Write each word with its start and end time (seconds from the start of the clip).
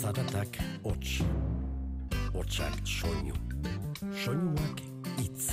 Zaratak 0.00 0.56
hots, 0.82 1.20
hotsak 2.32 2.76
soinu, 2.88 3.34
soinuak 4.24 4.78
itz. 5.20 5.50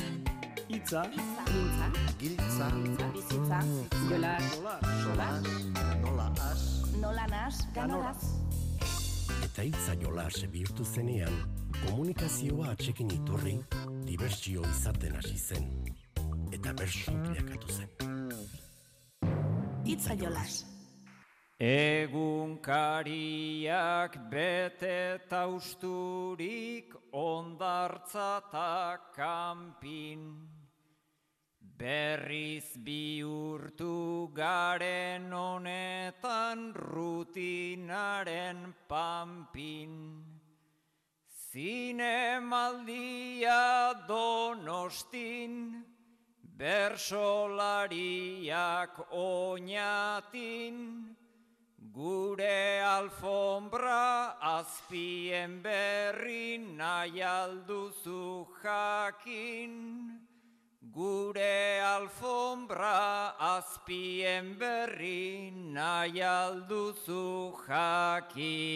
Itza, 0.71 1.01
Giltza, 1.11 1.87
Giltza, 2.19 2.69
bizitza, 3.15 3.59
jola, 4.07 4.31
sola, 5.03 5.27
nola 5.99 6.27
as, 6.45 6.63
nola 7.01 7.25
nas, 7.27 7.59
ganoraz. 7.75 8.23
Eta 9.49 9.67
hitza 9.67 9.97
jolas 9.99 10.39
bihurtu 10.55 10.85
zenean, 10.85 11.35
komunikazioa 11.81 12.71
atxekin 12.77 13.11
iturri, 13.17 13.57
dibertsio 14.07 14.63
izaten 14.71 15.19
hasi 15.19 15.35
zen. 15.37 15.67
Eta 16.55 16.71
bersu 16.71 17.19
bilakatu 17.27 17.67
zen. 17.81 17.91
Itza 19.83 20.15
jolas. 20.15 20.63
Egunkariak 21.59 24.29
bete 24.29 25.19
tausturik 25.27 26.93
ondartza 27.11 28.43
ta 28.51 28.99
kanpin. 29.15 30.47
Berriz 31.59 32.77
bihurtu 32.77 34.29
garen 34.35 35.33
honetan 35.33 36.73
rutinaren 36.77 38.75
pampin. 38.87 40.23
Zinemaldia 41.49 42.93
donostin, 44.07 45.83
bersolariak 46.57 48.99
oinatin, 49.09 51.17
Gure 51.97 52.77
alfombra 52.85 54.37
azpien 54.39 55.63
berri 55.63 56.59
nahi 56.77 57.23
alduzu 57.25 58.45
jakin. 58.61 59.73
Gure 60.93 61.81
alfombra 61.81 63.33
azpien 63.39 64.53
berri 64.59 65.49
nahi 65.73 66.21
alduzu 66.21 67.25
jakin. 67.65 68.67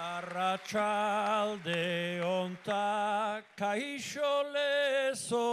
Arratxalde 0.00 1.84
onta 2.24 3.42
kaixo 3.54 4.32
lezo, 4.54 5.52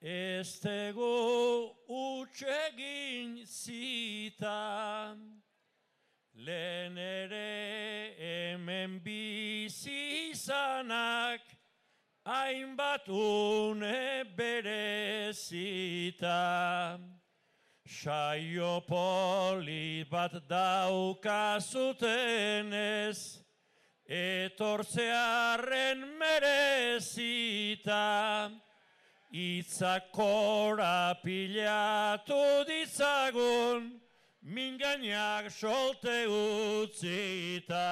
ez 0.00 0.60
tego 0.60 1.76
utxegin 1.86 3.46
zita, 3.46 5.16
lehen 6.34 6.98
ere 6.98 8.14
hemen 8.16 9.00
bizi 9.04 10.30
izanak, 10.32 11.40
hainbat 12.24 13.08
une 13.08 14.24
berezita. 14.36 16.28
Saio 17.86 18.80
poli 18.86 20.04
bat 20.08 20.32
daukazutenez, 20.48 23.42
etortzearen 24.06 26.16
merezita, 26.16 28.50
itzak 29.32 30.12
korapilatu 30.12 31.24
ditzagun, 32.66 34.00
mingainak 34.42 35.50
solte 35.50 36.26
utzita. 36.26 37.88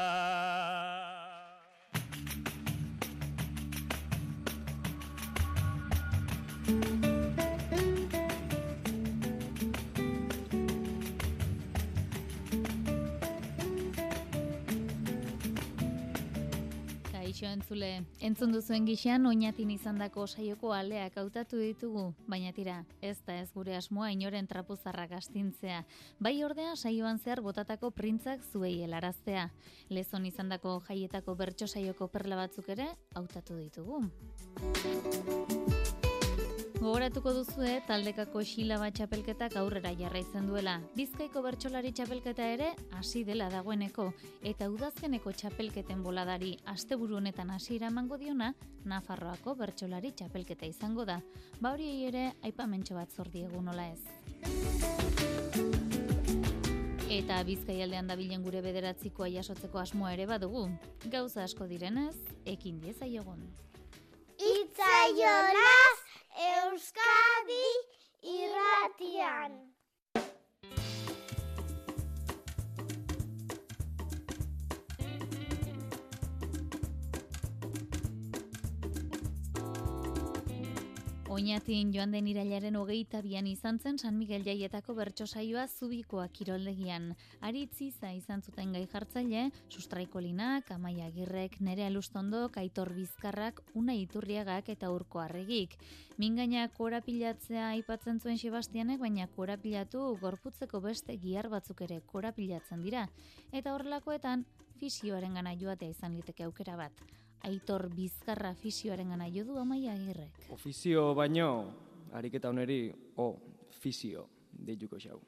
Kaixo 17.48 17.60
entzule, 17.62 18.02
entzun 18.20 18.50
duzuen 18.52 18.84
gixean 18.84 19.24
oinatin 19.24 19.70
izandako 19.72 20.26
saioko 20.28 20.74
aleak 20.76 21.14
hautatu 21.16 21.56
ditugu, 21.56 22.02
baina 22.28 22.52
tira, 22.52 22.82
ez 23.00 23.16
da 23.24 23.38
ez 23.40 23.48
gure 23.54 23.72
asmoa 23.76 24.10
inoren 24.12 24.44
trapuzarrak 24.50 25.14
astintzea. 25.16 25.78
Bai 26.20 26.34
ordea 26.44 26.74
saioan 26.76 27.16
zehar 27.18 27.40
botatako 27.40 27.90
printzak 27.90 28.44
zuei 28.52 28.82
helaraztea. 28.84 29.46
Lezon 29.88 30.26
izandako 30.28 30.82
jaietako 30.90 31.38
bertso 31.40 31.66
saioko 31.66 32.10
perla 32.12 32.36
batzuk 32.36 32.68
ere 32.76 32.90
hautatu 33.16 33.56
ditugu. 33.56 34.04
Gogoratuko 36.78 37.32
duzue 37.34 37.72
taldekako 37.88 38.44
xilaba 38.46 38.86
txapelketak 38.94 39.56
aurrera 39.58 39.90
jarraitzen 39.98 40.44
duela. 40.46 40.76
Bizkaiko 40.94 41.42
bertsolari 41.42 41.90
txapelketa 41.90 42.46
ere 42.54 42.68
hasi 42.94 43.24
dela 43.26 43.48
dagoeneko 43.50 44.06
eta 44.46 44.68
udazkeneko 44.70 45.32
txapelketen 45.34 46.04
boladari 46.06 46.52
asteburu 46.70 47.18
honetan 47.18 47.50
hasiera 47.50 47.90
emango 47.90 48.14
diona 48.22 48.52
Nafarroako 48.86 49.56
bertsolari 49.58 50.12
txapelketa 50.14 50.70
izango 50.70 51.04
da. 51.04 51.18
Ba 51.58 51.74
horiei 51.74 52.06
ere 52.12 52.24
aipamentxo 52.46 52.94
bat 52.94 53.10
zor 53.10 53.26
diegu 53.34 53.58
nola 53.58 53.90
ez. 53.90 54.02
Eta 57.10 57.42
bizkaialdean 57.42 58.06
dabilen 58.06 58.46
gure 58.46 58.62
bederatzikoa 58.62 59.32
jasotzeko 59.34 59.82
asmoa 59.82 60.14
ere 60.14 60.30
badugu. 60.30 60.68
Gauza 61.10 61.42
asko 61.42 61.66
direnez, 61.66 62.14
ekin 62.46 62.78
diezaiogun. 62.84 63.42
Itzaiolas 64.38 66.07
Euskadi 66.38 67.66
irratian. 68.22 69.77
Oinatin 81.28 81.90
joan 81.92 82.14
den 82.14 82.26
irailaren 82.30 82.76
hogeita 82.80 83.18
bian 83.20 83.46
izan 83.46 83.76
zen 83.78 83.98
San 84.00 84.14
Miguel 84.16 84.46
Jaietako 84.46 84.94
bertso 84.96 85.26
saioa 85.26 85.66
zubikoa 85.68 86.24
kiroldegian. 86.32 87.10
Aritziza 87.44 88.14
izan 88.16 88.40
zuten 88.40 88.72
gai 88.72 88.86
jartzaile, 88.88 89.42
sustraiko 89.68 90.22
linak, 90.24 90.70
amaia 90.72 91.10
agirrek, 91.12 91.58
nere 91.60 91.84
alustondo, 91.84 92.46
kaitor 92.54 92.94
bizkarrak, 92.96 93.60
una 93.74 93.92
iturriagak 93.92 94.72
eta 94.72 94.88
urko 94.94 95.20
arregik. 95.20 95.76
Mingaina 96.16 96.64
korapilatzea 96.80 97.68
aipatzen 97.74 98.24
zuen 98.24 98.40
Sebastianek, 98.40 98.98
baina 99.04 99.28
korapilatu 99.36 100.08
gorputzeko 100.24 100.80
beste 100.80 101.20
gihar 101.20 101.52
batzuk 101.52 101.84
ere 101.84 102.00
korapilatzen 102.06 102.80
dira. 102.88 103.04
Eta 103.52 103.76
horrelakoetan, 103.76 104.48
fisioaren 104.80 105.36
gana 105.36 105.52
joatea 105.60 105.92
izan 105.92 106.16
liteke 106.16 106.48
aukera 106.48 106.80
bat. 106.80 107.08
Aitor 107.46 107.86
bizkarra 107.94 108.54
fisioaren 108.58 109.10
gana 109.14 109.28
jo 109.30 109.44
du 109.44 109.58
amaia 109.58 109.92
agirrek. 109.94 110.40
Ofizio 110.50 111.14
baino, 111.14 111.50
ariketa 112.12 112.50
honeri, 112.50 112.90
o, 113.16 113.28
fizio, 113.78 114.26
deituko 114.52 114.98
xau. 114.98 115.20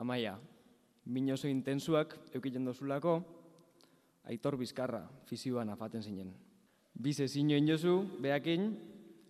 Amaia, 0.00 0.38
min 1.06 1.30
oso 1.32 1.48
intensuak 1.48 2.16
eukiten 2.34 2.64
dozulako, 2.64 3.18
aitor 4.24 4.56
bizkarra 4.56 5.02
fizioan 5.28 5.70
afaten 5.70 6.02
zinen. 6.02 6.32
Bize 6.94 7.28
zinioin 7.28 7.68
jozu, 7.68 8.00
behakin, 8.20 8.72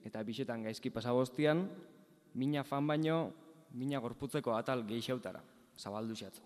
eta 0.04 0.22
bisetan 0.24 0.62
gaizki 0.64 0.91
pasabostian, 0.91 1.66
mina 2.34 2.64
fan 2.64 2.86
baino, 2.86 3.20
mina 3.74 4.00
gorputzeko 4.00 4.54
atal 4.56 4.84
geixautara, 4.86 5.42
zabaldu 5.78 6.16
xatzu. 6.16 6.42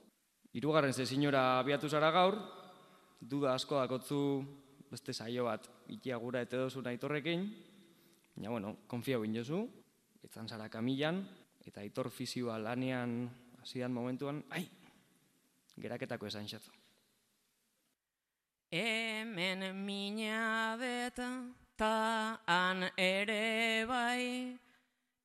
Hirugarren 0.54 0.92
ze 0.92 1.06
zinora 1.06 1.58
abiatu 1.58 1.88
zara 1.88 2.10
gaur, 2.14 2.38
duda 3.20 3.54
asko 3.54 3.78
dakotzu 3.80 4.20
beste 4.94 5.10
saio 5.12 5.44
bat 5.48 5.66
ikia 5.90 6.16
gura 6.22 6.40
ete 6.46 6.56
dozu 6.56 6.82
aitorrekin, 6.86 7.40
baina 8.34 8.50
bueno, 8.50 8.76
konfia 8.86 9.18
bin 9.18 9.34
jozu, 9.34 9.66
etzan 10.22 10.48
zara 10.48 10.68
kamilan, 10.70 11.26
eta 11.66 11.80
aitor 11.82 12.10
fizioa 12.10 12.58
lanean 12.62 13.30
hasidan 13.60 13.92
momentuan, 13.92 14.44
ai, 14.50 14.68
geraketako 15.80 16.26
esan 16.30 16.46
xatzu. 16.46 16.70
Hemen 18.74 19.76
mina 19.84 20.76
beta, 20.78 21.42
ta 21.76 22.38
han 22.46 22.90
ere 22.98 23.86
bai, 23.86 24.58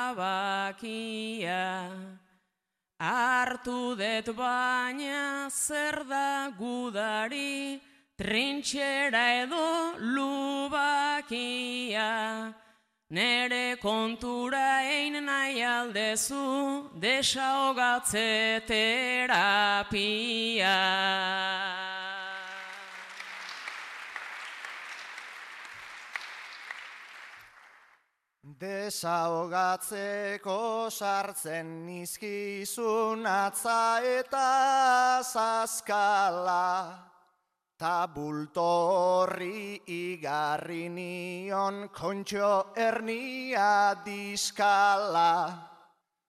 Artu 2.99 3.95
det 4.01 4.33
baina 4.35 5.51
zer 5.51 6.05
da 6.09 6.49
gudari, 6.57 7.81
trintxera 8.17 9.45
edo 9.45 9.93
lubakia. 10.01 11.53
Nere 13.13 13.77
kontura 13.77 14.89
ein 14.89 15.13
nahi 15.27 15.61
aldezu, 15.61 16.89
desahogatze 16.99 18.65
terapia. 18.67 19.99
Desahogatzeko 28.59 30.89
sartzen 30.89 31.85
nizkizun 31.85 33.27
atza 33.29 34.01
eta 34.01 35.21
zazkala. 35.21 37.12
Ta 37.83 38.07
bulto 38.07 38.63
horri 38.63 39.83
igarri 39.91 40.87
nion 40.87 41.89
kontxo 41.91 42.71
ernia 42.79 43.99
diskala. 44.07 45.51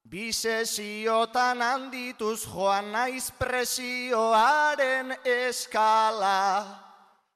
Bisesiotan 0.01 1.61
handituz 1.61 2.41
joan 2.49 2.89
naiz 2.89 3.29
presioaren 3.37 5.13
eskala. 5.21 6.65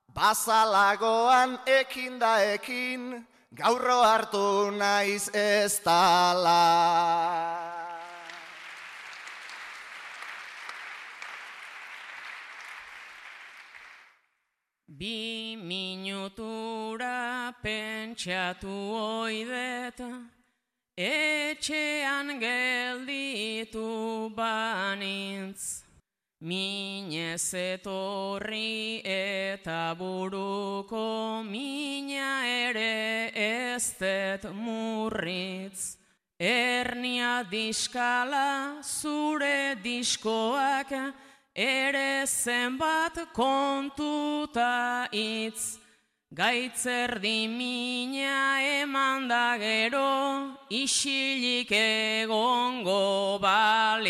Bazalagoan 0.09 1.59
ekin 1.69 2.17
da 2.17 2.41
ekin, 2.57 3.21
gaurro 3.53 4.01
hartu 4.01 4.73
naiz 4.73 5.29
ez 5.29 5.77
tala. 5.85 7.56
Bi 14.97 15.55
minutura 15.61 17.53
pentsatu 17.61 18.65
oidet, 18.97 20.01
etxean 20.97 22.39
gelditu 22.41 24.33
banintz. 24.33 25.83
Minez 26.41 27.53
etorri 27.53 29.05
eta 29.05 29.93
buruko 29.93 31.43
mina 31.45 32.41
ere 32.45 33.29
ez 33.35 33.93
det 33.99 34.49
murritz. 34.49 35.97
Ernia 36.39 37.45
diskala 37.45 38.81
zure 38.81 39.75
diskoak 39.83 40.89
ere 41.57 42.25
zenbat 42.27 43.33
kontuta 43.33 45.07
itz. 45.11 45.79
Gaitzer 46.29 47.19
di 47.19 47.47
mina 47.47 48.59
eman 48.61 49.27
da 49.27 49.57
gero, 49.57 50.59
isilik 50.69 51.71
egongo 51.71 53.39
balitz. 53.39 54.07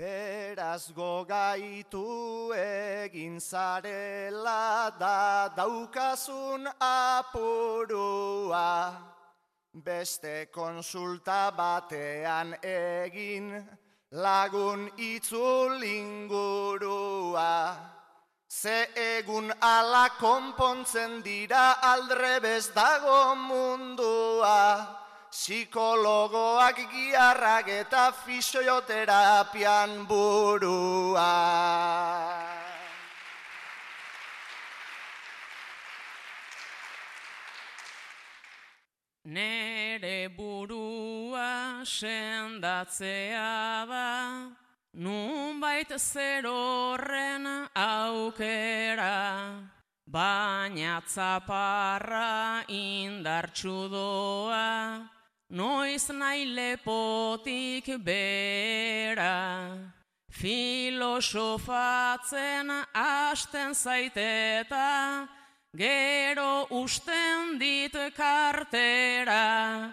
Beraz 0.00 0.88
gogaitu 0.96 2.08
egin 2.56 3.36
zarela 3.38 4.90
da 4.98 5.52
daukazun 5.56 6.66
apurua. 6.80 8.92
Beste 9.74 10.46
konsulta 10.50 11.52
batean 11.58 12.54
egin 12.62 13.68
lagun 14.12 14.90
itzulingurua. 14.96 17.76
Ze 18.48 18.88
egun 18.96 19.52
ala 19.60 20.08
konpontzen 20.18 21.22
dira 21.22 21.74
aldrebez 21.92 22.72
dago 22.74 23.34
mundua. 23.36 24.99
Psikologoak 25.30 26.90
giarrak 26.90 27.68
eta 27.70 28.10
fisioterapian 28.10 30.02
burua. 30.10 31.30
Nere 39.24 40.28
burua 40.34 41.86
sendatzea 41.86 43.86
da, 43.86 44.50
nunbait 44.94 45.94
zer 45.96 46.46
horren 46.50 47.46
aukera. 47.74 49.70
Baina 50.10 51.00
tzaparra 51.06 52.64
indartsu 52.66 53.88
doa, 53.88 55.06
noiz 55.50 56.08
nahi 56.14 56.46
lepotik 56.54 57.86
bera. 58.04 59.76
Filosofatzen 60.30 61.66
hasten 62.94 63.74
zaiteta, 63.74 65.28
gero 65.76 66.66
usten 66.70 67.58
dit 67.58 67.92
kartera. 68.16 69.90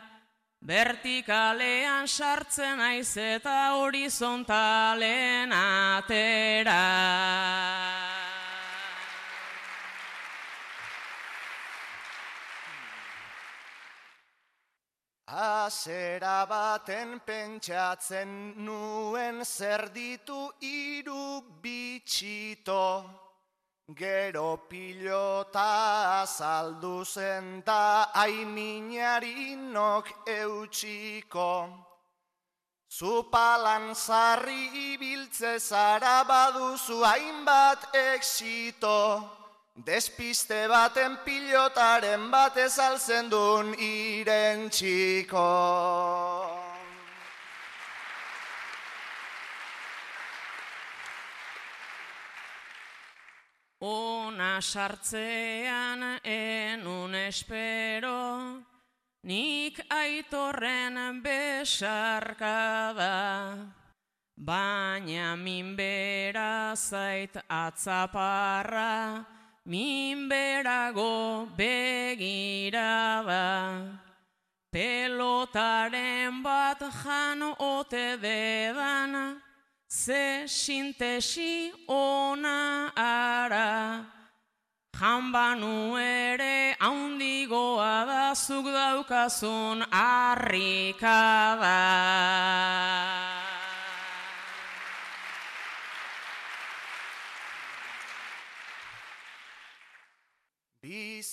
Vertikalean 0.68 2.08
sartzen 2.08 2.80
aiz 2.82 3.18
eta 3.18 3.74
horizontalen 3.78 5.52
atera. 5.54 6.84
Azera 15.28 16.46
baten 16.48 17.20
pentsatzen 17.20 18.54
nuen 18.64 19.44
zer 19.44 19.90
ditu 19.94 20.50
iru 20.62 21.44
bitxito. 21.62 23.04
Gero 23.94 24.58
pilota 24.70 26.22
azaldu 26.22 27.04
zen 27.04 27.62
da 27.66 28.08
aiminarinok 28.14 30.08
eutxiko. 30.28 31.52
Zupalan 32.90 33.94
zarri 33.96 34.94
ibiltze 34.94 35.60
zara 35.60 36.24
baduzu 36.24 37.04
hainbat 37.04 37.94
exito. 37.94 39.47
Despiste 39.78 40.66
baten 40.68 41.20
pilotaren 41.22 42.32
batez 42.34 42.80
altzen 42.82 43.30
duen 43.30 43.76
iren 43.78 44.72
txiko. 44.74 45.44
Ona 53.86 54.58
sartzean 54.66 56.02
enun 56.26 57.14
espero, 57.22 58.58
nik 59.30 59.78
aitorren 59.94 61.22
besarkada. 61.22 63.14
Baina 64.34 65.36
min 65.38 65.76
bera 65.78 66.74
zait 66.76 67.38
atzaparra, 67.48 69.37
min 69.68 70.30
berago 70.30 71.46
begiraba. 71.58 73.46
Pelotaren 74.72 76.42
bat 76.42 76.80
jan 76.80 77.42
ote 77.60 78.18
dedan, 78.22 79.42
ze 79.90 80.48
sintesi 80.48 81.72
ona 81.88 82.92
ara. 82.96 84.06
Janbanu 84.98 85.98
ere 86.00 86.76
haundigoa 86.80 88.06
da 88.08 88.34
zuk 88.34 88.66
daukazun 88.66 89.84
harrikada. 89.92 91.78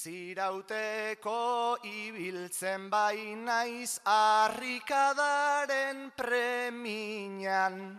Bizirauteko 0.04 1.80
ibiltzen 1.80 2.92
bai 2.92 3.32
naiz 3.40 4.04
harrikadaren 4.04 6.12
preminan. 6.12 7.96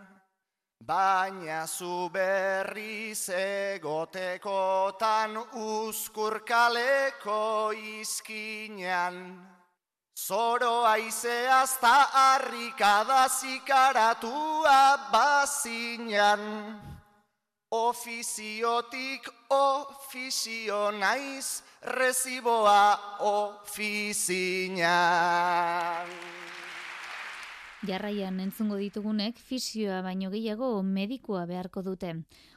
Baina 0.86 1.66
zu 1.66 2.14
berriz 2.14 3.26
egotekotan 3.34 5.34
uzkurkaleko 5.58 7.74
izkinan. 7.74 9.42
Zoro 10.14 10.86
aizeaz 10.86 11.82
ta 11.82 12.06
harrikada 12.14 13.26
zikaratua 13.30 15.10
bazinan. 15.10 16.78
Ofiziotik 17.72 19.28
ofizio 19.50 20.92
naiz, 20.92 21.65
reziboa 21.86 22.98
ofizinan. 23.22 24.86
Jarraian 27.86 28.40
entzungo 28.42 28.80
ditugunek 28.82 29.38
fisioa 29.38 30.02
baino 30.02 30.32
gehiago 30.34 30.82
medikua 30.84 31.46
beharko 31.46 31.84
dute. 31.86 32.16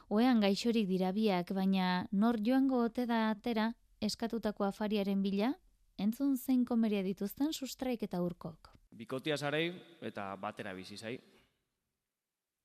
Oean 0.09 0.41
gaixorik 0.41 0.87
dira 0.89 1.11
biak, 1.13 1.53
baina 1.53 2.07
nor 2.11 2.39
joango 2.41 2.81
ote 2.87 3.05
da 3.05 3.29
atera 3.29 3.73
eskatutako 4.01 4.65
afariaren 4.65 5.21
bila? 5.21 5.53
Entzun 5.99 6.37
zein 6.37 6.65
komeria 6.65 7.03
dituzten 7.05 7.53
sustraik 7.53 8.03
eta 8.03 8.21
urkok. 8.23 8.69
Bikotia 8.89 9.37
zarei 9.37 9.73
eta 10.01 10.35
batera 10.35 10.73
bizi 10.73 10.97
zai. 10.97 11.19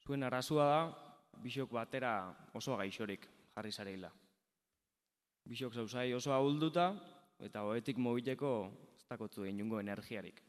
Zuen 0.06 0.22
arazua 0.22 0.64
da, 0.64 0.80
bisok 1.42 1.70
batera 1.72 2.34
oso 2.54 2.76
gaixorik 2.80 3.28
jarri 3.54 3.72
zareila. 3.72 4.23
Bisok 5.44 5.74
zauzai 5.76 6.08
oso 6.16 6.32
ahulduta 6.32 6.88
eta 7.44 7.62
hoetik 7.68 7.98
mobileko 8.00 8.50
ez 8.96 9.04
dakotzu 9.10 9.44
inungo 9.44 9.80
energiarik. 9.80 10.40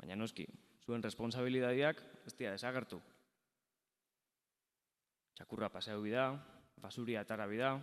Baina 0.00 0.16
noski, 0.18 0.46
zuen 0.82 1.02
responsabilidadiak 1.02 2.00
ez 2.26 2.34
dira 2.34 2.50
desagertu. 2.56 2.98
Txakurra 5.38 5.68
paseu 5.70 6.00
bida, 6.02 6.32
basuria 6.82 7.22
atara 7.22 7.46
bida, 7.46 7.76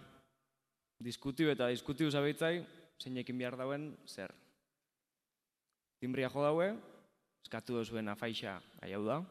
diskutiu 0.99 1.49
eta 1.53 1.69
diskutiu 1.71 2.11
zabitzai, 2.11 2.65
zeinekin 2.99 3.39
behar 3.39 3.55
dauen 3.57 3.93
zer. 4.05 4.33
Timbria 6.03 6.29
jo 6.31 6.43
daue, 6.43 6.73
eskatu 7.45 7.79
duzuen 7.79 8.11
afaixa 8.11 8.57
aiau 8.83 9.01
da, 9.07 9.21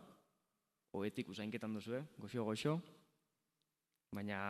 hoetik 0.96 1.28
usainketan 1.28 1.76
duzue, 1.76 2.00
goxo-goxo, 2.16 2.78
baina 4.16 4.40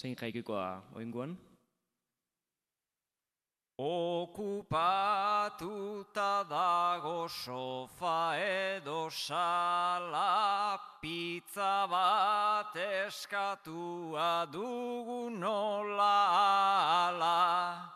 zein 0.00 0.16
jaikikoa 0.16 0.96
oinguan? 0.96 1.36
Okupatuta 3.80 5.62
dago 6.50 7.28
sofa 7.30 8.34
edo 8.34 9.08
sala, 9.08 10.80
pizza 11.00 11.86
bat 11.86 12.74
eskatua 12.74 14.50
dugu 14.50 15.30
nola 15.30 16.26
ala. 17.06 17.92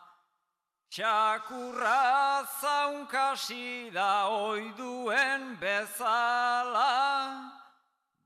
Txakurra 0.89 2.47
zaunkasi 2.61 3.91
da 3.91 4.29
oiduen 4.31 5.57
bezala, 5.59 7.51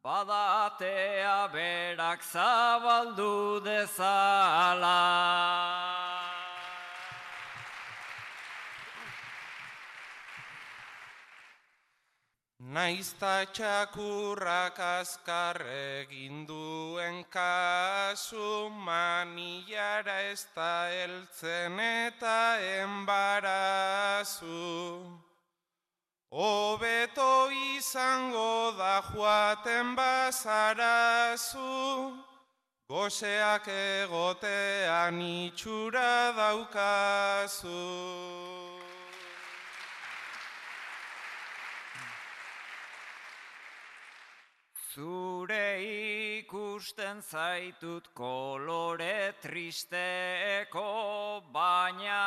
badatea 0.06 1.50
berak 1.52 2.22
zabaldu 2.22 3.62
dezala. 3.66 5.02
Naizta 12.78 13.42
txakurrak 13.58 14.78
azkar 14.78 15.58
egin 15.66 16.46
duen 16.46 17.24
kasu, 17.34 18.70
manilara 18.70 20.18
ez 20.30 20.46
da 20.54 20.86
eltzen 21.06 21.80
eta 21.82 22.62
enbarazu. 22.82 24.62
Obeto 26.30 27.50
izango 27.74 28.78
da 28.78 29.02
joaten 29.10 29.96
bazarazu, 29.98 31.74
goseak 32.94 33.74
egotean 33.74 35.18
itxura 35.22 36.34
daukazu. 36.38 38.37
Zure 44.98 45.78
ikusten 46.42 47.22
zaitut 47.22 48.08
kolore 48.18 49.34
tristeko, 49.44 50.86
baina 51.54 52.22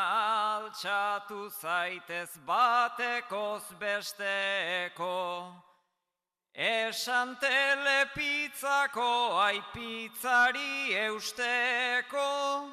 altxatu 0.55 1.51
zaitez 1.51 2.31
batekoz 2.47 3.65
besteko. 3.81 5.51
Esan 6.55 7.35
telepitzako 7.43 9.11
aipitzari 9.49 10.95
eusteko, 11.09 12.71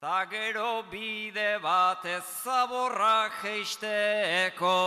ta 0.00 0.24
gero 0.30 0.84
bide 0.92 1.58
batez 1.58 2.22
zaborra 2.44 3.28
geisteko. 3.42 4.78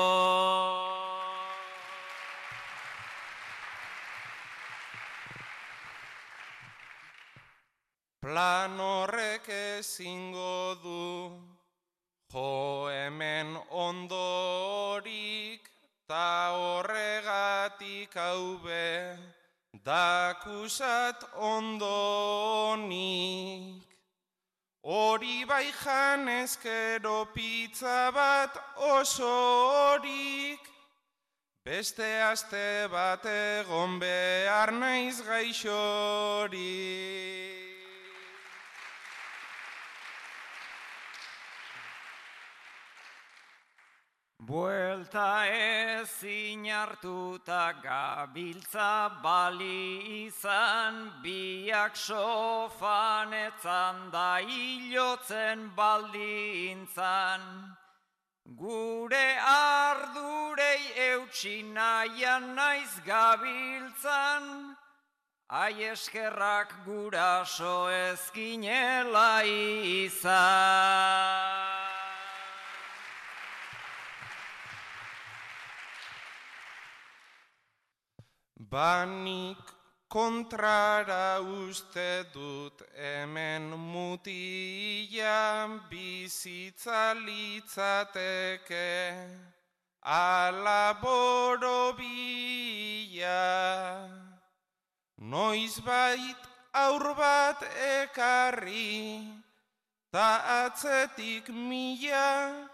Plan 8.38 8.78
horrek 8.78 9.50
ezingo 9.50 10.78
du, 10.78 11.34
jo 12.30 12.86
hemen 12.86 13.58
ondorik, 13.74 15.66
ta 16.06 16.54
horregatik 16.54 18.14
haube, 18.14 19.18
dakusat 19.90 21.26
ondonik. 21.50 22.92
Hori 24.86 25.42
bai 25.50 25.74
janezkero 25.82 27.26
pizza 27.34 28.12
bat 28.14 28.54
oso 28.76 29.34
horik, 29.74 30.62
beste 31.66 32.22
aste 32.30 32.86
bat 32.94 33.26
egon 33.26 33.98
behar 33.98 34.72
naiz 34.78 35.26
gaixorik. 35.26 36.58
Buelta 44.48 45.44
ezin 46.00 46.64
hartuta 46.72 47.74
gabiltza 47.84 49.12
bali 49.22 50.24
izan, 50.28 51.12
biak 51.22 51.98
sofan 51.98 53.34
etzan 53.34 54.10
da 54.10 54.40
hilotzen 54.40 55.68
baldintzan. 55.76 57.42
Gure 58.56 59.30
ardurei 59.52 60.84
eutxi 61.12 61.58
nahian 61.76 62.56
naiz 62.56 62.94
gabiltzan, 63.04 64.44
ai 65.50 65.76
eskerrak 65.92 66.72
guraso 66.86 67.90
ezkinela 67.92 69.44
izan. 70.08 71.67
Banik 78.70 79.58
kontrara 80.10 81.40
uste 81.40 82.26
dut 82.34 82.82
hemen 83.00 83.72
mutila 83.72 85.68
bizitza 85.90 87.14
litzateke 87.16 88.92
ala 90.04 91.00
borobila. 91.02 91.72
Noiz 95.18 95.80
bait 95.80 96.42
aur 96.74 97.16
bat 97.16 97.64
ekarri 98.04 99.24
ta 100.12 100.66
atzetik 100.66 101.48
mila 101.50 102.67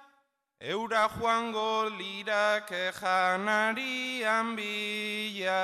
Eura 0.64 1.12
joango 1.12 1.92
lirake 1.92 2.96
janarian 2.96 4.56
bila. 4.56 5.60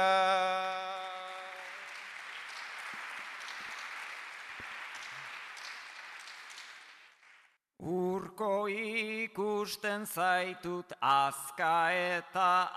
Urko 7.80 7.80
Urko 7.80 8.68
ikusten 8.68 10.04
zaitut 10.04 10.92
azka 11.00 11.96
eta 11.96 12.68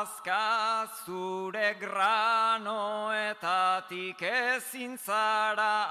azka 0.00 0.88
zure 1.04 1.76
granoetatik 1.78 4.22
ezin 4.22 4.96
zara 4.96 5.84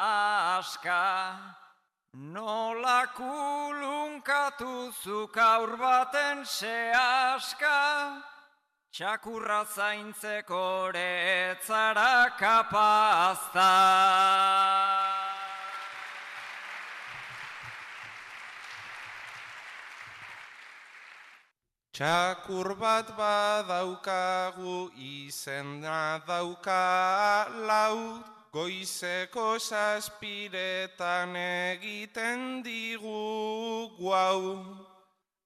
aska. 0.58 1.69
Nola 2.14 3.06
kulunkatu 3.14 4.92
zuk 5.04 5.38
aur 5.38 5.78
baten 5.78 6.44
se 6.44 6.92
aska, 6.92 8.24
txakurra 8.92 9.64
zaintzeko 9.66 10.90
retzara 10.92 12.34
kapazta. 12.40 13.70
Txakur 21.94 22.74
bat 22.80 23.14
badaukagu 23.16 24.90
izena 24.98 26.20
dauka 26.26 27.46
lau, 27.68 28.24
goizeko 28.52 29.60
saspiretan 29.60 31.36
egiten 31.36 32.64
digu 32.64 33.90
guau. 33.98 34.66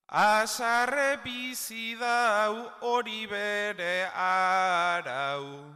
Azarre 0.09 1.17
bizi 1.23 1.95
dau 1.99 2.69
hori 2.81 3.25
bere 3.25 4.07
arau, 4.13 5.73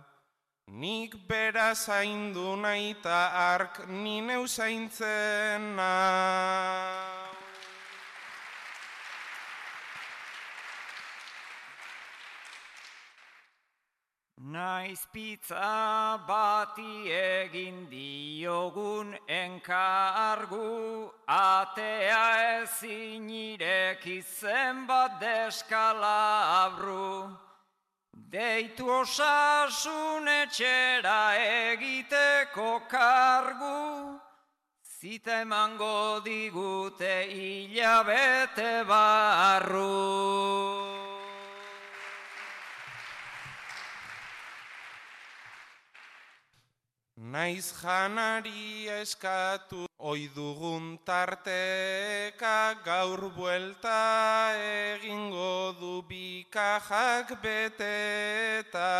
nik 0.67 1.15
bera 1.27 1.73
zaindu 1.73 2.55
nahi 2.55 2.95
ark 3.03 3.87
nineu 3.89 4.45
zaintzen 4.47 5.75
nau. 5.75 7.06
Naiz 14.47 15.03
pizza 15.11 16.17
bati 16.25 17.11
egin 17.11 17.89
diogun 17.91 19.11
enkargu, 19.27 21.11
atea 21.27 22.61
ezin 22.61 23.27
irekitzen 23.29 24.87
bat 24.87 25.19
deskalabru. 25.19 27.27
Deitu 28.31 28.87
osasun 29.01 30.31
etxera 30.31 31.35
egiteko 31.73 32.87
kargu, 32.87 34.15
zita 34.99 35.41
emango 35.41 36.23
digute 36.23 37.15
hilabete 37.35 38.85
barru. 38.87 40.86
Naiz 47.27 47.73
janari 47.83 48.87
eskatu 48.87 49.85
oi 49.99 50.29
dugun 50.35 50.97
tarteka 51.03 52.79
gaur 52.85 53.21
buelta 53.35 54.55
egingo 54.55 55.75
du 55.79 56.03
bikajak 56.07 57.35
beteta. 57.43 58.95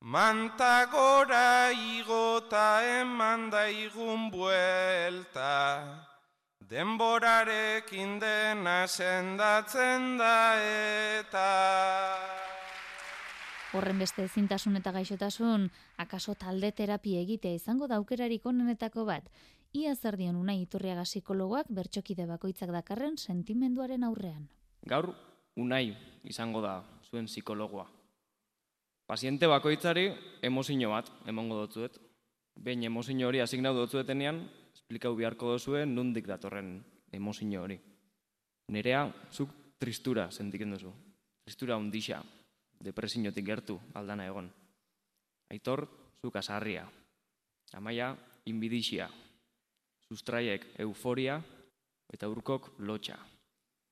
Manta 0.00 0.86
gora 0.90 1.68
igota 1.68 2.80
eman 3.02 3.50
daigun 3.50 4.30
buelta. 4.30 5.54
Denborarekin 6.70 8.18
dena 8.20 8.86
sendatzen 8.86 10.16
da 10.16 10.56
eta. 11.20 12.37
Horren 13.76 13.98
beste 14.00 14.24
ezintasun 14.24 14.78
eta 14.78 14.94
gaixotasun, 14.94 15.66
akaso 16.00 16.32
talde 16.40 16.70
terapia 16.72 17.20
egitea 17.20 17.58
izango 17.58 17.86
da 17.86 17.98
aukerarik 18.00 18.46
onenetako 18.48 19.04
bat. 19.04 19.26
Ia 19.76 19.92
zer 19.94 20.16
dion 20.16 20.38
unai 20.40 20.62
iturriaga 20.62 21.04
psikologoak 21.04 21.68
bertxokide 21.76 22.24
bakoitzak 22.30 22.72
dakarren 22.72 23.18
sentimenduaren 23.20 24.06
aurrean. 24.08 24.46
Gaur, 24.88 25.10
unai 25.60 25.92
izango 26.24 26.62
da 26.64 26.78
zuen 27.10 27.28
psikologoa. 27.28 27.84
Paziente 29.04 29.46
bakoitzari 29.46 30.06
emozio 30.42 30.88
bat 30.94 31.12
emongo 31.28 31.60
dotzuet. 31.60 32.00
Behin 32.56 32.88
emozio 32.88 33.28
hori 33.28 33.44
asignau 33.44 33.74
dotzuetenean, 33.76 34.40
esplikau 34.72 35.12
beharko 35.14 35.52
dozuen 35.52 35.94
nundik 35.94 36.26
datorren 36.26 36.78
emozio 37.12 37.62
hori. 37.62 37.78
Nerea, 38.72 39.04
zuk 39.30 39.52
tristura 39.78 40.30
sentiken 40.30 40.72
duzu. 40.72 40.92
Tristura 41.44 41.76
ondixa, 41.76 42.22
depresiotik 42.80 43.44
gertu 43.46 43.78
aldana 43.94 44.26
egon. 44.26 44.48
Aitor, 45.50 45.86
zuk 46.20 46.36
asarria. 46.36 46.86
Amaia, 47.74 48.14
inbidixia. 48.46 49.08
Sustraiek 50.08 50.64
euforia 50.80 51.40
eta 52.12 52.28
urkok 52.28 52.72
lotxa. 52.80 53.18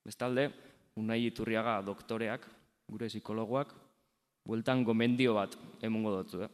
Bestalde, 0.05 0.49
unai 0.97 1.27
iturriaga 1.27 1.81
doktoreak, 1.85 2.47
gure 2.89 3.09
psikologoak, 3.11 3.73
bueltan 4.47 4.83
gomendio 4.83 5.35
bat 5.35 5.57
emongo 5.83 6.15
dutzu. 6.17 6.41
Eh? 6.47 6.49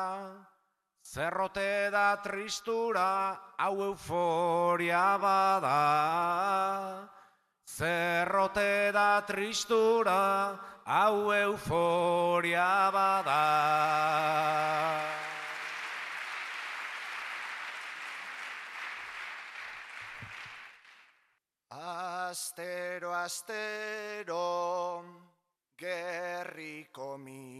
Zerrote 1.11 1.91
da 1.91 2.15
tristura, 2.23 3.35
hau 3.59 3.81
euforia 3.83 5.17
bada. 5.19 7.09
Zerrote 7.67 8.93
da 8.93 9.21
tristura, 9.27 10.55
hau 10.85 11.33
euforia 11.33 12.89
bada. 12.95 13.43
Astero, 22.31 23.11
astero, 23.11 25.03
gerriko 25.75 27.17
minez 27.17 27.50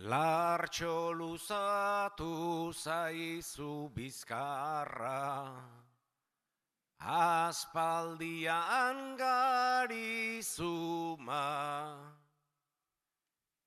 Lartxo 0.09 1.13
luzatu 1.13 2.73
zaizu 2.73 3.93
bizkarra, 3.93 5.53
aspaldian 6.97 8.57
gari 9.21 10.41
zuma, 10.41 11.93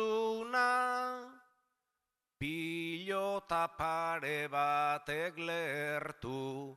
Pilota 2.39 3.65
pare 3.79 4.49
batek 4.53 5.39
lertu, 5.39 6.77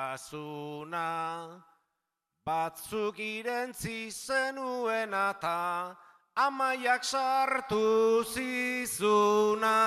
Batzuk 2.45 3.17
irentzi 3.21 4.11
zenuen 4.11 5.15
eta, 5.15 5.95
amaiak 6.37 7.03
sartu 7.05 8.25
zizuna, 8.25 9.79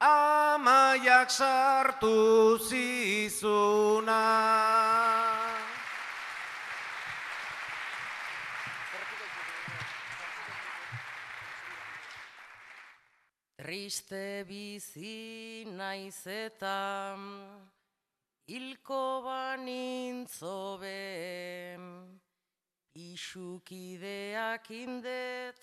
amaiak 0.00 1.30
sartu 1.30 2.58
zizuna. 2.58 4.22
Triste 13.58 14.44
bizi 14.48 15.66
naiz 15.76 16.24
eta 16.24 17.14
hilko 18.48 19.20
banintzo 19.26 20.78
Isukideak 22.98 24.66
indet, 24.74 25.62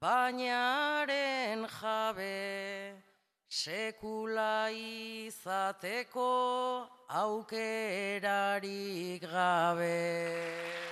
bainaren 0.00 1.68
jabe. 1.68 2.96
Sekula 3.52 4.72
izateko 4.72 6.32
aukerarik 7.12 8.64
gabe. 9.28 10.91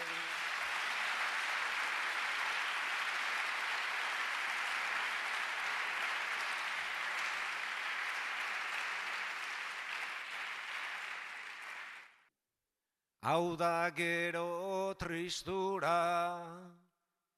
Hau 13.23 13.55
da 13.55 13.93
gero 13.95 14.95
tristura, 14.97 16.41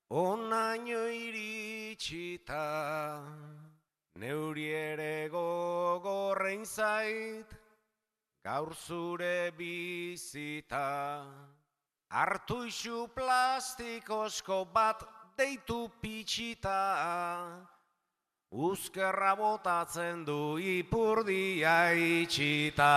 onaino 0.08 1.10
iritsita, 1.10 3.18
neuri 4.14 4.68
ere 4.70 5.28
gogorrein 5.28 6.64
zait, 6.64 7.50
gaur 8.44 8.70
zure 8.78 9.50
bizita. 9.58 11.26
Artu 12.10 12.62
isu 12.70 13.08
plastikosko 13.10 14.64
bat 14.72 15.02
deitu 15.36 15.90
pitxita, 16.00 17.58
uzkerra 18.52 19.34
botatzen 19.34 20.24
du 20.24 20.58
ipurdia 20.62 21.90
itxita. 21.90 22.92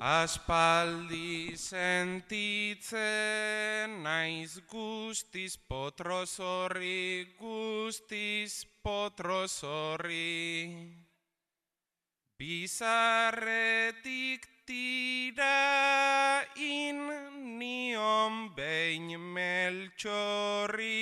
Aspaldi 0.00 1.52
sentitzen 1.60 2.96
naiz 4.02 4.56
guztiz 4.64 5.58
potrozorri, 5.68 7.36
guztiz 7.36 8.64
potrozorri. 8.80 10.56
Bizarretik 12.40 12.80
tira 14.64 16.48
in 16.56 17.12
nion 17.60 18.56
behin 18.56 19.20
meltxorri. 19.20 20.96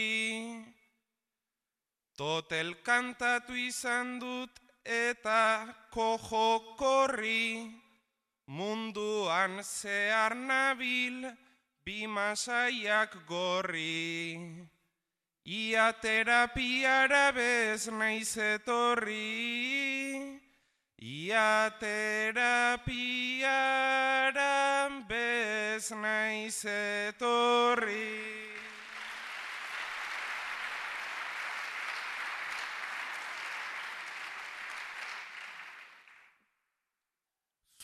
Totel 2.19 2.75
kantatu 2.83 3.55
izan 3.55 4.19
dut 4.19 4.59
eta 4.83 5.71
kojo 5.95 6.75
korri. 6.75 7.87
Munduan 8.49 9.61
zehar 9.61 10.33
nabil 10.33 11.29
bimasaiak 11.85 13.29
gorri. 13.29 14.49
Ia 15.45 15.93
terapiara 16.01 17.29
bez 17.37 17.93
naiz 17.93 18.33
etorri. 18.41 20.41
Ia 20.97 21.77
terapiara 21.77 22.89
bez 25.05 25.93
naiz 25.93 26.65
etorri. 26.65 28.48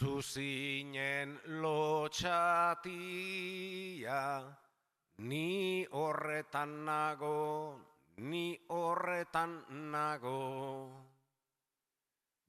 Zuzinen 0.04 1.30
lotxatia, 1.64 2.92
ni 5.24 5.86
horretan 5.96 6.84
nago, 6.84 7.80
ni 8.18 8.58
horretan 8.68 9.64
nago. 9.94 10.92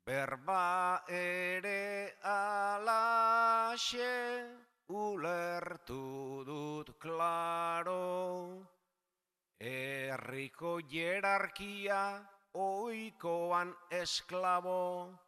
Berba 0.06 1.00
ere 1.08 2.20
alaxe, 2.36 4.12
ulertu 4.90 6.44
dut 6.44 7.00
klaro. 7.00 8.68
Herriko 9.62 10.82
jerarkia, 10.92 12.20
oikoan 12.52 13.74
esklabo. 14.04 15.25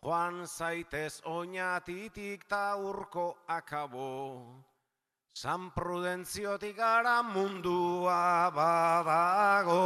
Joan 0.00 0.48
zaitez 0.48 1.20
oinatitik 1.28 2.48
ta 2.48 2.72
urko 2.76 3.36
akabo, 3.46 4.46
San 5.36 5.70
Prudentziotik 5.76 6.76
gara 6.76 7.22
mundua 7.22 8.50
badago. 8.50 9.84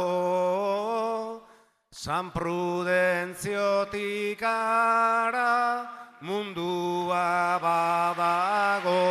San 1.91 2.31
Prudentziotik 2.31 4.39
gara 4.39 5.85
mundua 6.21 7.59
badago. 7.59 9.03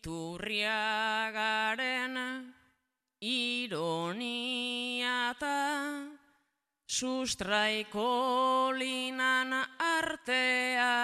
Iturriagaren 0.00 2.16
ironia 3.20 5.36
eta 5.36 6.16
sustraiko 6.88 8.72
linan 8.72 9.52
artea. 9.76 10.96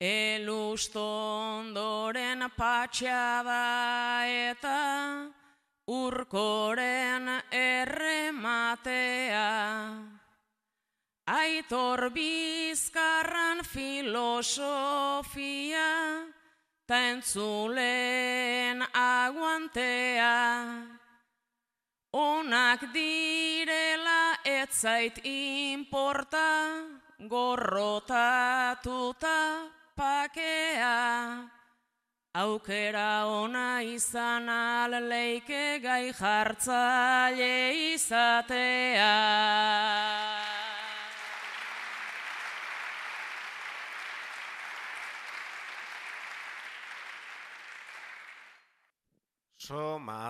Elustondoren 0.00 2.48
patxada 2.56 4.24
eta 4.24 5.28
urkoren 5.86 7.28
errematea. 7.52 9.44
Aitor 11.26 12.10
bizkarran 12.16 13.64
filosofia, 13.64 15.84
ta 16.94 17.00
entzulen 17.10 18.78
aguantea. 18.94 20.38
Onak 22.12 22.80
direla 22.94 24.38
etzait 24.44 25.18
inporta, 25.24 26.46
gorrotatuta 27.32 28.78
pakea. 29.96 31.50
Aukera 32.34 33.26
ona 33.26 33.82
izan 33.82 34.48
aleleike 34.48 35.80
gai 35.82 36.12
jartzaile 36.12 37.74
izatea. 37.94 39.14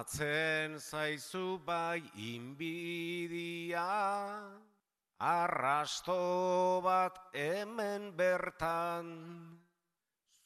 Somatzen 0.04 0.78
zaizu 0.78 1.58
bai 1.64 2.02
inbidia, 2.14 3.88
arrasto 5.18 6.82
bat 6.84 7.18
hemen 7.32 8.12
bertan, 8.14 9.56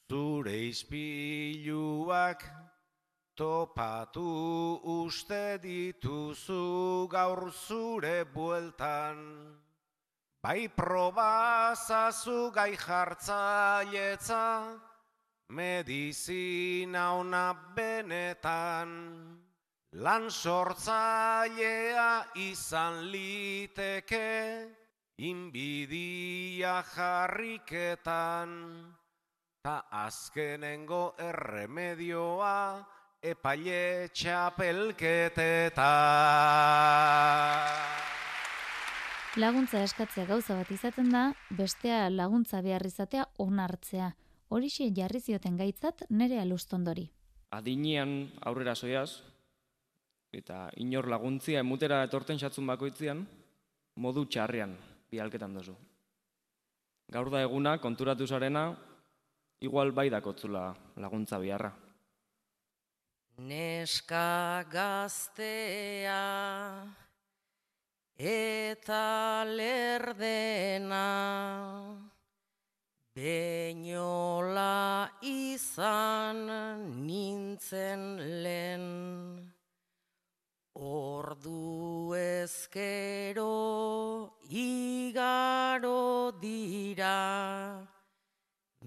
zure 0.07 0.55
izpiluak 0.69 2.45
topatu 3.35 4.79
uste 5.03 5.59
dituzu 5.61 7.09
gaur 7.09 7.51
zure 7.51 8.23
bueltan. 8.33 9.57
Bai 10.41 10.69
probazazu 10.69 12.49
gai 12.55 12.77
jartzaietza, 12.77 14.79
medizina 15.49 17.19
ona 17.19 17.53
benetan. 17.75 19.48
Lan 19.97 20.29
sortzailea 20.29 22.25
izan 22.37 23.09
liteke, 23.09 24.69
inbidia 25.17 26.83
jarriketan. 26.93 28.49
Ta 29.65 29.89
azkenengo 29.89 31.15
erremedioa, 31.17 32.85
epaile 33.21 34.09
txapelketetan. 34.13 35.81
Laguntza 39.41 39.81
eskatzea 39.81 40.25
gauza 40.29 40.53
bat 40.53 40.69
izaten 40.69 41.09
da, 41.09 41.33
bestea 41.49 42.09
laguntza 42.13 42.61
behar 42.61 42.85
izatea 42.85 43.25
onartzea. 43.41 44.13
Horixe 44.49 44.93
jarri 44.93 45.19
zioten 45.19 45.57
gaitzat 45.57 46.05
nere 46.09 46.39
alustondori. 46.39 47.09
Adinean 47.49 48.29
aurrera 48.45 48.75
soiaz, 48.75 49.23
eta 50.31 50.69
inor 50.77 51.09
laguntzia 51.09 51.59
emutera 51.63 52.03
etorten 52.05 52.39
xatzun 52.39 52.67
bakoitzian, 52.69 53.25
modu 53.97 54.25
txarrean 54.25 54.75
bialketan 55.11 55.53
dozu. 55.57 55.75
Gaur 57.09 57.31
da 57.33 57.41
eguna, 57.41 57.77
konturatu 57.81 58.27
zarena, 58.27 58.69
igual 59.59 59.91
bai 59.91 60.09
dakotzula 60.13 60.69
laguntza 61.01 61.39
biharra. 61.41 61.71
Neska 63.39 64.63
gaztea 64.69 66.19
eta 68.19 69.45
lerdena 69.47 71.05
Beinola 73.15 75.09
izan 75.23 76.43
nintzen 77.07 78.03
lehen 78.43 79.48
Ordu 80.79 82.15
ezkero 82.15 83.51
igaro 84.47 86.31
dira 86.39 87.83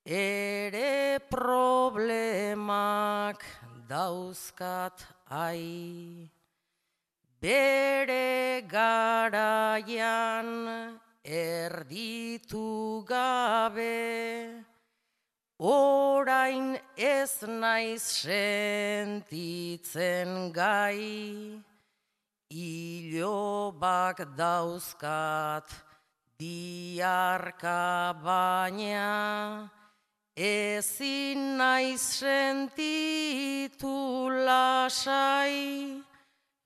ere 0.06 1.18
problemak 1.30 3.44
dauzkat 3.88 5.04
ai. 5.28 6.30
Bere 7.40 8.62
garaian 8.68 10.48
erditu 11.24 13.04
gabe, 13.08 14.70
Orain 15.60 16.80
ez 16.96 17.44
naiz 17.44 18.24
sentitzen 18.24 19.12
gai, 20.56 21.60
ilobak 22.50 24.18
dauzkat 24.36 25.70
diarka 26.38 28.14
baina 28.24 29.70
ezin 30.34 31.56
naiz 31.58 32.02
sentitu 32.18 33.94
lasai 34.46 36.02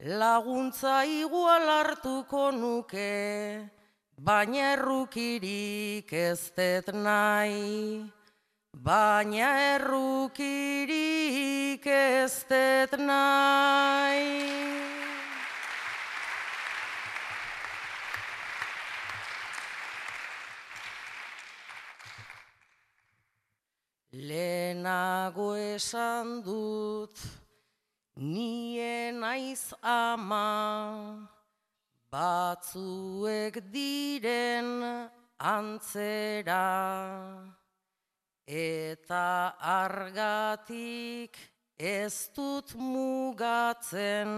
laguntza 0.00 1.04
igual 1.04 1.68
hartuko 1.68 2.50
nuke 2.50 3.60
baina 4.16 4.72
errukirik 4.72 6.12
ez 6.12 6.50
dut 6.56 6.94
nahi. 6.94 8.10
Baina 8.74 9.76
errukirik 9.76 10.96
ez 11.86 12.44
dut 12.48 12.98
nahi 12.98 14.93
Lehenago 24.24 25.52
esan 25.76 26.40
dut, 26.40 27.18
nien 28.16 29.20
aiz 29.20 29.74
ama, 29.82 31.28
batzuek 32.08 33.58
diren 33.74 34.70
antzera, 35.36 36.64
eta 38.48 39.28
argatik 39.60 41.36
ez 41.76 42.30
dut 42.32 42.72
mugatzen, 42.80 44.32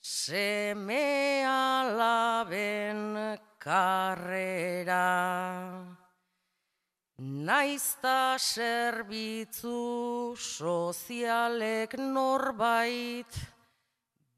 seme 0.00 1.44
alaben 1.44 3.02
karrera. 3.60 5.04
Naizta 7.20 8.38
zerbitzu 8.40 10.32
sozialek 10.40 11.92
norbait 11.98 13.28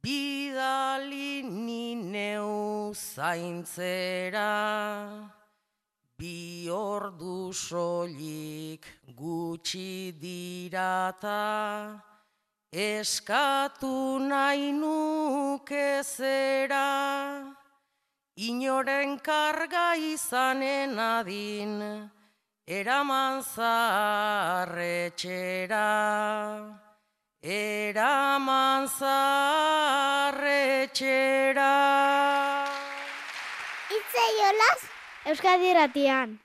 bidali 0.02 1.46
ni 1.46 1.94
neu 1.94 2.90
zaintzera. 2.92 4.50
Bi 6.18 6.66
ordu 6.68 7.52
soilik 7.54 8.82
gutxi 9.14 10.18
dirata 10.18 12.02
eskatu 12.72 14.18
nahi 14.18 14.72
nuke 14.72 16.02
zera. 16.02 17.46
Inoren 18.34 19.20
karga 19.22 19.94
izanen 19.94 20.98
adin 20.98 22.10
eraman 22.72 23.34
zarretxera, 23.54 24.68
eraman 27.42 28.82
zarretxera. 28.98 30.32
Itzei 33.98 34.36
olaz, 34.50 34.80
Euskadi 35.26 35.70
Ratian. 35.80 36.41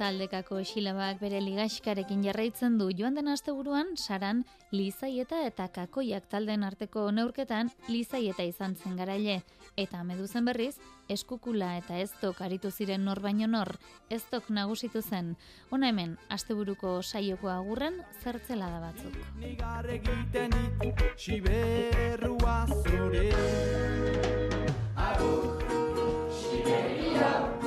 Taldekako 0.00 0.62
esilabak 0.62 1.18
bere 1.20 1.42
ligaxkarekin 1.44 2.22
jarraitzen 2.24 2.78
du 2.80 2.86
joan 2.96 3.18
den 3.18 3.26
asteburuan 3.28 3.90
saran 4.00 4.38
lizaieta 4.72 5.42
eta 5.44 5.66
kakoiak 5.74 6.24
talden 6.32 6.64
arteko 6.64 7.02
neurketan 7.12 7.68
lizaieta 7.88 8.46
izan 8.48 8.76
zen 8.80 8.96
garaile. 8.96 9.42
Eta 9.76 10.00
meduzen 10.08 10.48
berriz, 10.48 10.78
eskukula 11.08 11.74
eta 11.76 11.98
ez 12.00 12.10
aritu 12.40 12.70
ziren 12.70 13.04
nor 13.04 13.20
baino 13.20 13.46
nor, 13.46 13.76
ez 14.08 14.24
nagusitu 14.48 15.02
zen. 15.02 15.36
Hona 15.68 15.88
hemen, 15.88 16.16
asteburuko 16.30 17.02
saioko 17.02 17.50
agurren 17.50 18.00
zertzela 18.22 18.70
da 18.70 18.80
batzuk. 18.80 19.14
Nigar 19.36 19.84
egiten 19.84 20.50
zure 22.88 23.32
Agur, 24.96 25.60
Pitzanen 27.20 27.59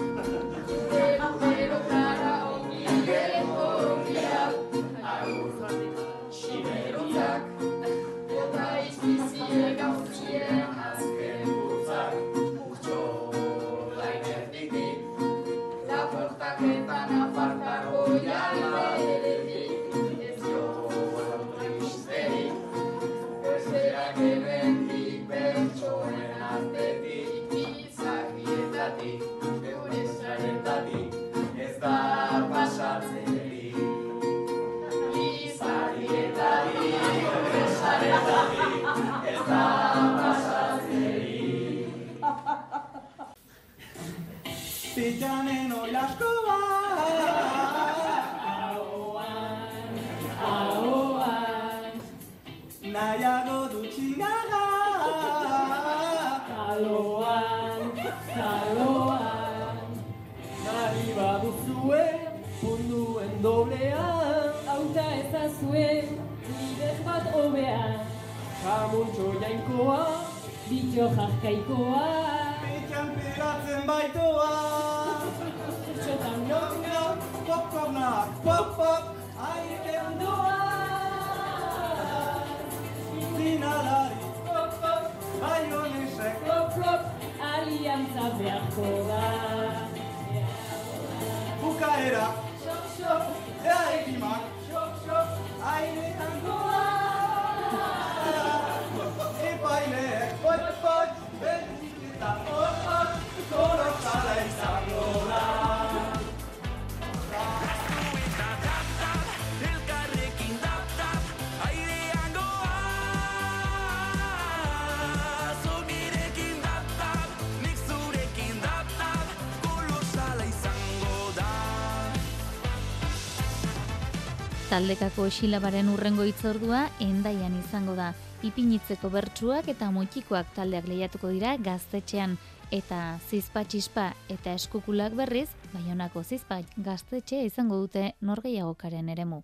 taldekako 124.73 125.27
esilabaren 125.29 125.89
urrengo 125.93 126.23
itzordua 126.25 126.79
endaian 127.05 127.53
izango 127.59 127.93
da. 127.93 128.07
Ipinitzeko 128.47 129.11
bertsuak 129.13 129.69
eta 129.69 129.91
mutikoak 129.93 130.49
taldeak 130.55 130.89
lehiatuko 130.89 131.29
dira 131.29 131.51
gaztetxean 131.61 132.33
eta 132.73 133.03
zizpatxispa 133.29 134.09
eta 134.33 134.57
eskukulak 134.57 135.13
berriz, 135.21 135.51
baionako 135.75 136.25
zizpat 136.25 136.73
gaztetxe 136.89 137.45
izango 137.45 137.83
dute 137.85 138.15
norgeiagokaren 138.25 139.13
eremu. 139.13 139.43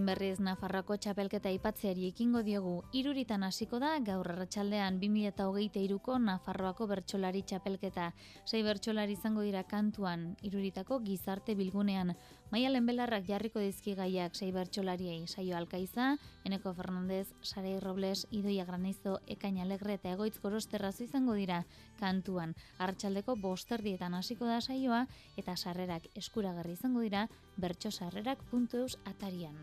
Honekin 0.00 0.16
berriz 0.16 0.40
Nafarroako 0.40 0.96
txapelketa 0.96 1.50
ipatzeari 1.52 2.06
ekingo 2.08 2.40
diogu. 2.42 2.70
Iruritan 2.96 3.42
hasiko 3.44 3.78
da 3.82 3.90
gaur 4.00 4.30
arratsaldean 4.32 4.96
2023ko 5.02 6.16
Nafarroako 6.24 6.86
bertsolari 6.88 7.42
txapelketa. 7.42 8.06
Sei 8.46 8.62
bertsolari 8.64 9.12
izango 9.12 9.44
dira 9.44 9.62
kantuan 9.62 10.24
Iruritako 10.40 11.02
gizarte 11.04 11.54
bilgunean. 11.54 12.14
Maialen 12.50 12.86
Belarrak 12.86 13.28
jarriko 13.28 13.62
dizki 13.62 13.94
gaiak 13.94 14.34
sei 14.34 14.50
bertsolariei. 14.50 15.26
Saio 15.30 15.56
Alkaiza, 15.56 16.16
Eneko 16.44 16.72
Fernandez, 16.74 17.28
Sarei 17.42 17.78
Robles, 17.78 18.26
Idoia 18.30 18.64
Granizo, 18.66 19.20
Ekain 19.30 19.60
Alegre 19.62 19.94
eta 19.94 20.10
Egoitz 20.16 20.40
Gorosterrazu 20.42 21.04
izango 21.06 21.38
dira 21.38 21.62
kantuan. 22.00 22.56
Arratsaldeko 22.78 23.36
bosterdietan 23.38 24.18
hasiko 24.18 24.50
da 24.50 24.60
saioa 24.60 25.04
eta 25.38 25.56
sarrerak 25.56 26.10
eskuragarri 26.16 26.74
izango 26.74 27.06
dira 27.06 27.28
bertsosarrerak.eus 27.62 28.98
atarian. 29.04 29.56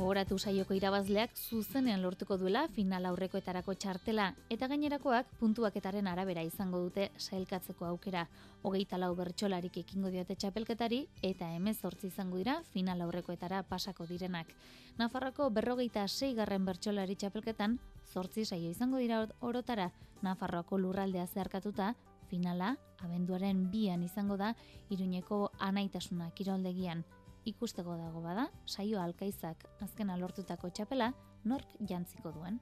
Gogoratu 0.00 0.38
saioko 0.40 0.72
irabazleak 0.72 1.34
zuzenean 1.36 2.00
lortuko 2.00 2.38
duela 2.40 2.62
final 2.72 3.04
aurrekoetarako 3.10 3.74
txartela 3.82 4.30
eta 4.54 4.68
gainerakoak 4.72 5.34
puntuaketaren 5.40 6.08
arabera 6.08 6.40
izango 6.46 6.80
dute 6.86 7.10
sailkatzeko 7.18 7.84
aukera. 7.84 8.22
Hogeita 8.62 8.96
lau 8.96 9.10
bertsolarik 9.18 9.76
ekingo 9.82 10.08
diote 10.14 10.38
txapelketari 10.40 11.02
eta 11.30 11.50
emezortzi 11.58 12.08
izango 12.08 12.40
dira 12.40 12.56
final 12.72 13.04
aurrekoetara 13.04 13.60
pasako 13.74 14.08
direnak. 14.08 14.48
Nafarroko 14.96 15.50
berrogeita 15.50 16.08
sei 16.08 16.32
garren 16.40 16.64
bertsolari 16.64 17.20
txapelketan 17.20 17.76
zortzi 18.08 18.46
saio 18.46 18.72
izango 18.72 19.04
dira 19.04 19.26
orotara 19.40 19.90
Nafarroako 20.24 20.80
lurraldea 20.80 21.26
zeharkatuta 21.26 21.92
finala 22.32 22.74
abenduaren 23.04 23.66
bian 23.70 24.02
izango 24.02 24.40
da 24.40 24.54
Iruñeko 24.88 25.50
anaitasuna 25.58 26.32
kiroldegian 26.32 27.04
ikusteko 27.50 27.96
dago 27.98 28.22
bada, 28.24 28.48
saio 28.66 29.00
alkaizak 29.02 29.66
azkena 29.84 30.16
lortutako 30.20 30.70
txapela 30.70 31.12
nork 31.44 31.76
jantziko 31.88 32.32
duen. 32.36 32.60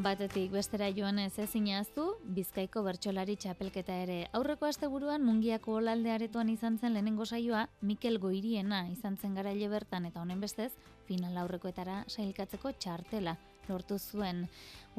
Batetik 0.00 0.48
bestera 0.54 0.86
joan 0.96 1.18
ez 1.20 1.34
ezinaztu, 1.42 2.06
Bizkaiko 2.36 2.80
bertsolari 2.86 3.34
txapelketa 3.36 3.98
ere. 4.04 4.16
Aurreko 4.38 4.64
asteburuan 4.64 5.20
Mungiako 5.26 5.74
olalde 5.76 6.14
aretoan 6.14 6.48
izan 6.48 6.78
zen 6.80 6.94
lehenengo 6.94 7.26
saioa 7.26 7.66
Mikel 7.84 8.16
Goiriena 8.22 8.86
izan 8.88 9.18
zen 9.20 9.36
garaile 9.36 9.68
bertan 9.68 10.08
eta 10.08 10.22
honen 10.22 10.40
bestez 10.40 10.70
final 11.10 11.36
aurrekoetara 11.42 12.04
sailkatzeko 12.08 12.72
txartela 12.80 13.36
lortu 13.70 13.98
zuen. 13.98 14.48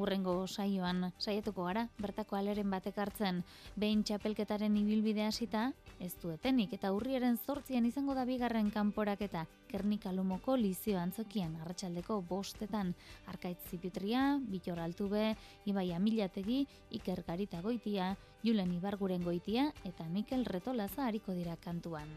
Urrengo 0.00 0.34
saioan 0.48 1.10
saiatuko 1.20 1.66
gara, 1.68 1.84
bertako 2.00 2.38
aleren 2.38 2.70
batek 2.72 2.96
hartzen, 2.98 3.42
behin 3.76 4.02
txapelketaren 4.08 4.76
ibilbidea 4.80 5.28
hasita, 5.28 5.66
ez 6.00 6.14
du 6.22 6.32
etenik 6.32 6.72
eta 6.72 6.94
urriaren 6.96 7.36
zortzian 7.36 7.86
izango 7.86 8.16
da 8.16 8.24
bigarren 8.24 8.70
kanporaketa, 8.72 9.44
Kernika 9.68 10.12
Lumoko 10.12 10.56
lizio 10.56 10.98
antzokian, 10.98 11.54
arratsaldeko 11.60 12.22
bostetan, 12.28 12.94
Arkaitz 13.28 13.60
Zipitria, 13.70 14.40
Bitor 14.40 14.80
Altube, 14.80 15.36
Ibai 15.68 15.92
Amilategi, 15.92 16.64
Iker 16.98 17.22
Garita 17.28 17.60
Goitia, 17.60 18.14
Julen 18.42 18.72
Ibarguren 18.74 19.22
Goitia 19.22 19.70
eta 19.84 20.08
Mikel 20.08 20.44
Retolaza 20.44 21.06
hariko 21.06 21.36
dira 21.36 21.56
kantuan. 21.56 22.08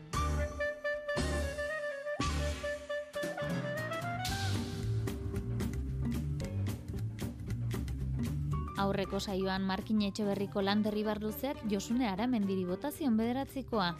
Aurreko 8.78 9.20
saioan 9.24 9.64
Markin 9.64 10.02
Etxeberriko 10.04 10.62
landerri 10.62 11.04
barluzeak 11.08 11.62
Josune 11.72 12.10
Aramendiri 12.10 12.66
botazion 12.68 13.16
bederatzikoa. 13.18 13.96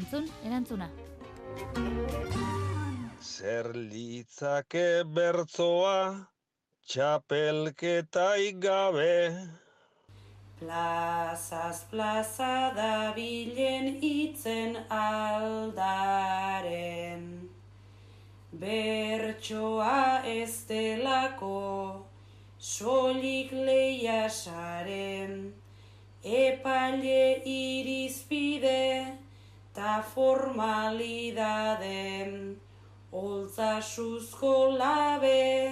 Entzun, 0.00 0.26
erantzuna. 0.48 0.88
Zer 3.22 3.68
litzake 3.76 5.04
bertzoa 5.18 6.00
txapelketai 6.86 8.52
gabe. 8.66 9.14
Plazaz 10.58 11.84
plaza 11.92 12.72
da 12.74 13.12
bilen 13.14 14.02
itzen 14.02 14.76
aldaren. 14.98 16.42
Bertsoa 18.56 20.24
ez 20.24 20.64
delako 20.66 22.05
solik 22.66 23.50
leia 23.52 24.28
saren, 24.28 25.34
epaile 26.24 27.26
irizpide 27.46 29.06
ta 29.72 30.02
formalidade, 30.14 31.90
holtza 33.12 33.74
suzko 33.80 34.54
labe, 34.80 35.70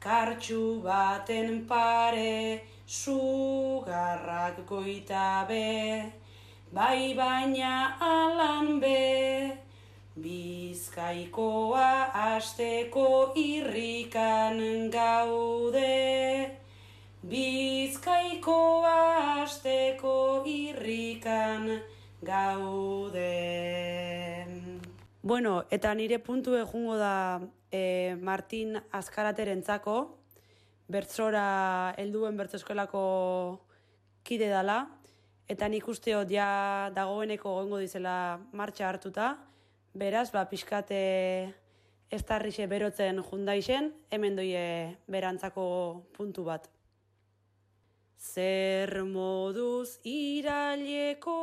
kartxu 0.00 0.82
baten 0.82 1.64
pare, 1.68 2.60
sugarrak 2.86 4.56
goitabe, 4.66 6.10
bai 6.72 7.14
baina 7.14 7.74
alan 8.00 8.80
be, 8.80 9.65
Bizkaikoa 10.16 11.88
asteko 12.16 13.34
irrikan 13.36 14.88
gaude. 14.88 16.56
Bizkaikoa 17.20 18.94
asteko 19.42 20.14
irrikan 20.48 21.68
gaude. 22.24 23.26
Bueno, 25.20 25.64
eta 25.68 25.92
nire 25.92 26.16
puntu 26.24 26.54
egungo 26.56 26.96
da 26.96 27.42
e, 27.68 28.16
Martin 28.16 28.78
Azkaraterentzako, 28.96 29.96
bertzora 30.88 31.92
helduen 32.00 32.38
bertzeskolako 32.40 33.02
kide 34.24 34.48
dala, 34.48 34.78
eta 35.44 35.68
nik 35.68 35.84
usteot 35.92 36.32
ja 36.32 36.88
dagoeneko 36.96 37.52
gongo 37.58 37.82
dizela 37.84 38.40
martxa 38.56 38.88
hartuta, 38.88 39.34
Beraz, 39.96 40.28
ba, 40.28 40.42
pixkate 40.44 40.96
ez 42.12 42.20
tarrixe 42.28 42.66
berotzen 42.68 43.16
jundaixen, 43.24 43.94
hemen 44.12 44.36
doie 44.36 44.92
berantzako 45.08 45.64
puntu 46.12 46.44
bat. 46.44 46.68
Zer 48.20 48.92
moduz 49.08 49.96
iraileko 50.04 51.38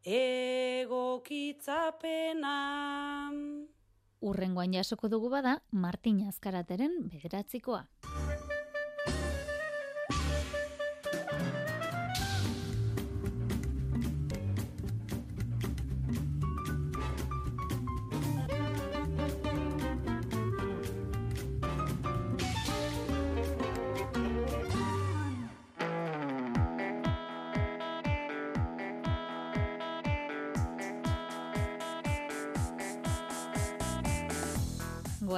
egokitzapena. 0.00 1.28
Urrengoan 4.24 4.72
jasoko 4.80 5.12
dugu 5.12 5.28
bada, 5.28 5.60
Martin 5.70 6.24
Azkarateren 6.32 7.12
bederatzikoa. 7.12 7.84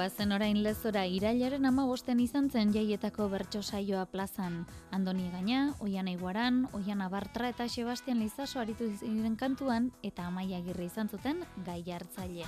Goazen 0.03 0.33
orain 0.35 0.57
lezora 0.65 1.05
irailaren 1.07 1.63
ama 1.63 1.85
bosten 1.87 2.19
izan 2.19 2.49
zen 2.51 2.73
jaietako 2.75 3.29
bertso 3.31 3.61
saioa 3.63 4.01
plazan. 4.11 4.57
Andoni 4.91 5.29
Gaina, 5.31 5.61
Oian 5.79 6.09
Eiguaran, 6.11 6.57
Oian 6.75 6.99
Abartra 7.05 7.47
eta 7.53 7.69
Sebastian 7.69 8.19
Lizaso 8.19 8.59
aritu 8.59 8.89
ziren 8.97 9.37
kantuan 9.39 9.93
eta 10.03 10.25
amaia 10.27 10.59
girri 10.67 10.89
izan 10.91 11.07
zuten 11.07 11.39
gai 11.63 11.79
hartzaile. 11.87 12.43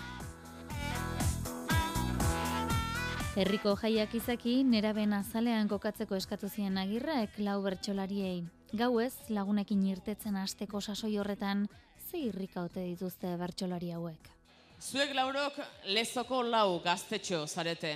Herriko 3.39 3.77
jaiak 3.79 4.19
izaki, 4.19 4.59
neraben 4.75 5.15
azalean 5.15 5.71
kokatzeko 5.71 6.19
eskatu 6.19 6.51
ziren 6.51 6.77
agirrek 6.83 7.39
lau 7.39 7.61
bertsolariei. 7.63 8.41
Gauez, 8.73 9.13
lagunekin 9.29 9.87
irtetzen 9.95 10.35
hasteko 10.35 10.81
sasoi 10.81 11.15
horretan, 11.23 11.69
ze 12.11 12.19
irrika 12.19 12.67
ote 12.67 12.83
dituzte 12.83 13.37
bertsolari 13.39 13.95
hauek. 13.95 14.34
Zuek 14.75 15.13
laurok 15.15 15.55
lezoko 15.95 16.41
lau 16.43 16.81
gaztetxo 16.83 17.45
zarete. 17.47 17.93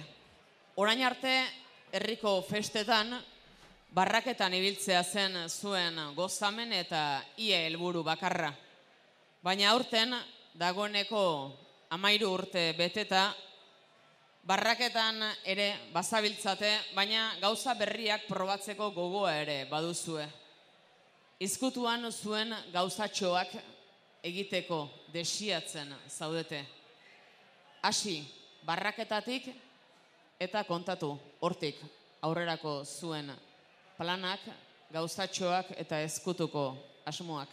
Orain 0.79 1.01
arte, 1.03 1.33
herriko 1.91 2.39
festetan, 2.47 3.17
barraketan 3.91 4.53
ibiltzea 4.55 5.03
zen 5.03 5.35
zuen 5.49 5.99
gozamen 6.15 6.71
eta 6.73 7.21
ia 7.37 7.59
helburu 7.65 8.03
bakarra. 8.03 8.53
Baina 9.43 9.71
aurten, 9.73 10.15
dagoeneko 10.55 11.23
amairu 11.91 12.31
urte 12.31 12.71
beteta, 12.77 13.33
barraketan 14.47 15.19
ere 15.43 15.91
bazabiltzate, 15.91 16.71
baina 16.95 17.33
gauza 17.41 17.75
berriak 17.75 18.23
probatzeko 18.27 18.91
gogoa 18.95 19.35
ere 19.41 19.65
baduzue. 19.69 20.29
Izkutuan 21.43 22.07
zuen 22.11 22.55
gauzatxoak 22.71 23.51
egiteko 24.23 24.89
desiatzen 25.13 25.93
zaudete. 26.07 26.65
Hasi, 27.81 28.23
barraketatik 28.65 29.47
eta 30.39 30.63
kontatu, 30.67 31.13
hortik, 31.41 31.79
aurrerako 32.21 32.83
zuen 32.83 33.31
planak, 33.97 34.43
gauzatxoak 34.91 35.73
eta 35.77 36.01
ezkutuko 36.03 36.71
asmoak. 37.05 37.49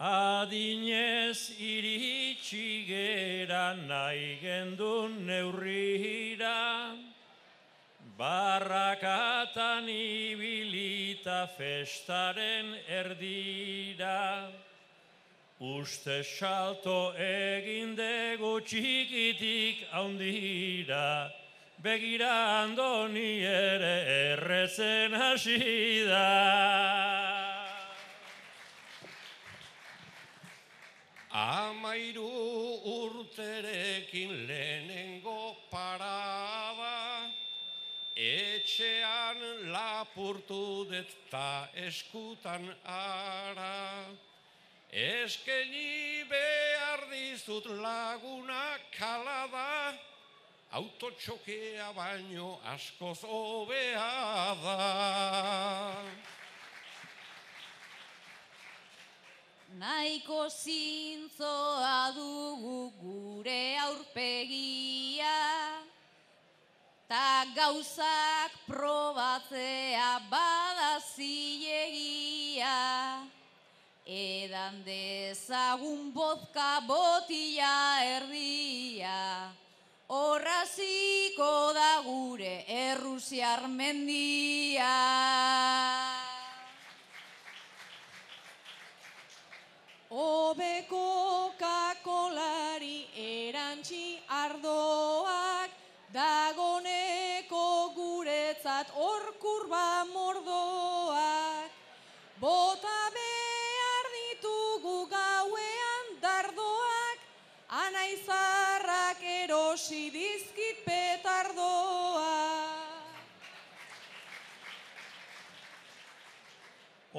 Adinez 0.00 1.52
iritsi 1.60 2.86
gera 2.88 3.74
nahi 3.76 4.38
gendun 4.40 5.18
neurrira, 5.26 6.96
barrakatan 8.16 9.88
ibilita 9.92 11.44
festaren 11.58 12.72
erdira. 12.88 14.48
Uste 15.60 16.22
salto 16.24 17.12
egin 17.20 17.90
dugu 17.92 18.62
txikitik 18.64 19.82
haundira, 19.92 21.28
begira 21.84 22.62
andoni 22.62 23.44
ere 23.44 23.90
errezen 24.32 25.12
hasi 25.12 26.06
da. 26.08 26.30
Amairu 31.28 32.24
urterekin 32.94 34.32
lehenengo 34.48 35.60
parada, 35.68 37.28
etxean 38.16 39.68
lapurtu 39.76 40.88
dut 40.88 41.14
ta 41.28 41.68
eskutan 41.84 42.64
ara. 42.96 43.76
Eskeni 44.92 46.24
behar 46.26 47.06
dizut 47.10 47.64
laguna 47.66 48.74
kalada, 48.90 49.94
autotxokea 50.72 51.92
baino 51.94 52.58
askoz 52.66 53.22
hobea 53.22 54.56
da. 54.64 55.94
Naiko 59.78 60.48
zintzoa 60.50 62.10
dugu 62.16 62.90
gure 62.98 63.78
aurpegia, 63.78 65.38
ta 67.06 67.46
gauzak 67.54 68.58
probatzea 68.66 70.18
bada 70.28 70.98
zilegia. 71.14 71.79
Edan 74.10 74.82
dezagun 74.82 76.10
bozka 76.10 76.80
botila 76.82 78.02
erdia, 78.02 79.52
horraziko 80.10 81.70
da 81.76 82.02
gure 82.02 82.64
errusiar 82.66 83.68
mendia. 83.70 84.90
Obeko 90.10 91.54
kakolari 91.54 93.06
erantzi 93.14 94.18
ardoak, 94.26 95.09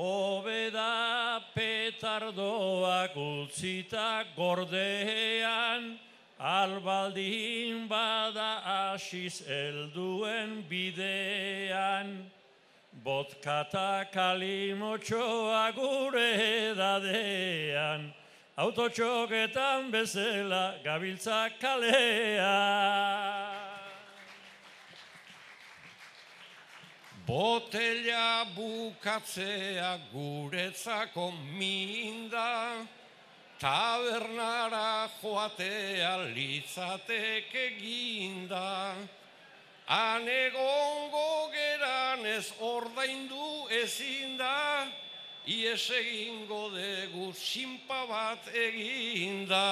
Obeda 0.02 1.38
petardoak 1.54 3.14
utzita 3.14 4.26
gordean, 4.36 6.00
albaldin 6.40 7.88
bada 7.88 8.66
asiz 8.96 9.44
elduen 9.46 10.66
bidean. 10.68 12.26
Botkata 13.06 14.10
kalimotxoa 14.12 15.70
gure 15.78 16.74
dadean, 16.74 18.10
autotxoketan 18.58 19.92
bezala 19.94 20.82
gabiltza 20.84 21.50
kalean. 21.62 23.61
Botella 27.32 28.44
bukatzea 28.56 29.92
guretzako 30.12 31.32
minda, 31.56 32.84
tabernara 33.58 35.08
joatea 35.22 36.28
litzateke 36.36 37.66
ginda. 37.80 38.92
Han 39.88 40.28
egongo 40.28 41.48
geran 41.56 42.28
ez 42.28 42.52
ordaindu 42.60 43.70
ezin 43.80 44.36
da, 44.36 44.92
ies 45.48 45.88
egingo 46.02 46.68
dugu 46.76 47.32
simpa 47.32 48.04
bat 48.12 48.52
eginda. 48.52 49.68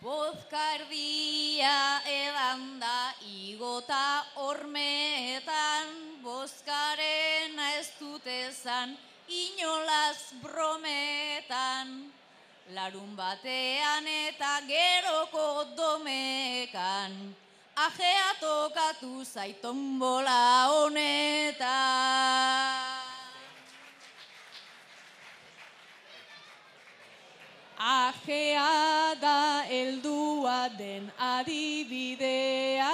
Bozkardia 0.00 2.00
edan 2.08 2.80
da 2.80 3.12
igota 3.20 4.24
hormetan, 4.40 5.90
bozkaren 6.24 7.60
ez 7.76 7.92
dutezan 7.98 8.96
inolaz 9.28 10.32
brometan. 10.40 12.08
Larun 12.72 13.12
batean 13.18 14.08
eta 14.08 14.54
geroko 14.70 15.68
domekan, 15.76 17.36
ajea 17.76 18.32
tokatu 18.40 19.20
zaiton 19.24 20.00
bola 20.00 20.72
honetan. 20.72 22.99
Den 30.78 31.10
adibidea, 31.18 32.90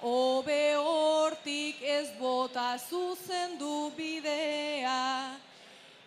hobe 0.00 0.74
hortik 0.76 1.82
ez 1.82 2.08
bota 2.18 2.78
zuzendu 2.78 3.90
bidea. 3.96 5.36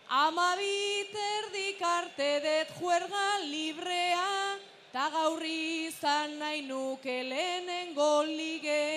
Amabit 0.08 1.14
erdik 1.14 1.80
arte 1.82 2.40
det 2.40 2.68
juerga 2.78 3.28
librea, 3.50 4.58
ta 4.92 5.10
gaur 5.10 5.42
izan 5.42 6.38
nahi 6.38 6.62
nuke 6.68 7.22
lehenengo 7.30 8.22
ligea. 8.24 8.95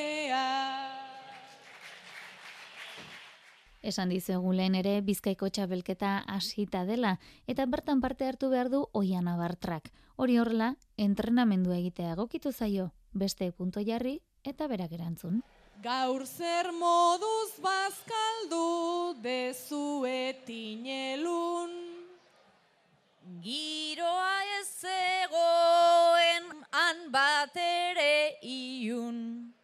Esan 3.90 4.12
dizuegu 4.14 4.52
lehen 4.54 4.76
ere 4.78 5.00
Bizkaiko 5.02 5.48
txabelketa 5.50 6.22
hasita 6.30 6.86
dela 6.86 7.18
eta 7.50 7.66
bertan 7.66 7.98
parte 8.04 8.28
hartu 8.30 8.50
behar 8.52 8.70
du 8.70 8.86
Oian 8.94 9.28
Abartrak. 9.32 9.90
Hori 10.16 10.38
horrela, 10.38 10.76
entrenamendua 10.98 11.78
egitea 11.80 12.12
egokitu 12.14 12.52
zaio, 12.54 12.92
beste 13.14 13.52
punto 13.52 13.82
jarri 13.82 14.22
eta 14.46 14.68
berak 14.70 14.92
erantzun. 14.94 15.42
Gaur 15.82 16.28
zer 16.28 16.72
moduz 16.76 17.54
bazkaldu 17.66 19.16
dezuetinelun. 19.26 21.72
Giroa 23.42 24.44
ez 24.60 24.68
zegoen 24.86 26.44
han 26.78 27.10
bat 27.10 27.58
ere 27.58 28.38
iun. 28.46 29.59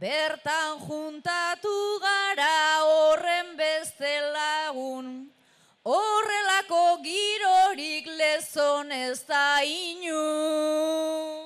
Bertan 0.00 0.80
juntatu 0.80 2.00
gara 2.00 2.88
horren 2.88 3.52
beste 3.52 4.32
lagun, 4.32 5.28
horrelako 5.84 7.04
girorik 7.04 8.08
lezon 8.20 8.88
ez 8.96 9.20
da 9.28 9.60
inun. 9.60 11.36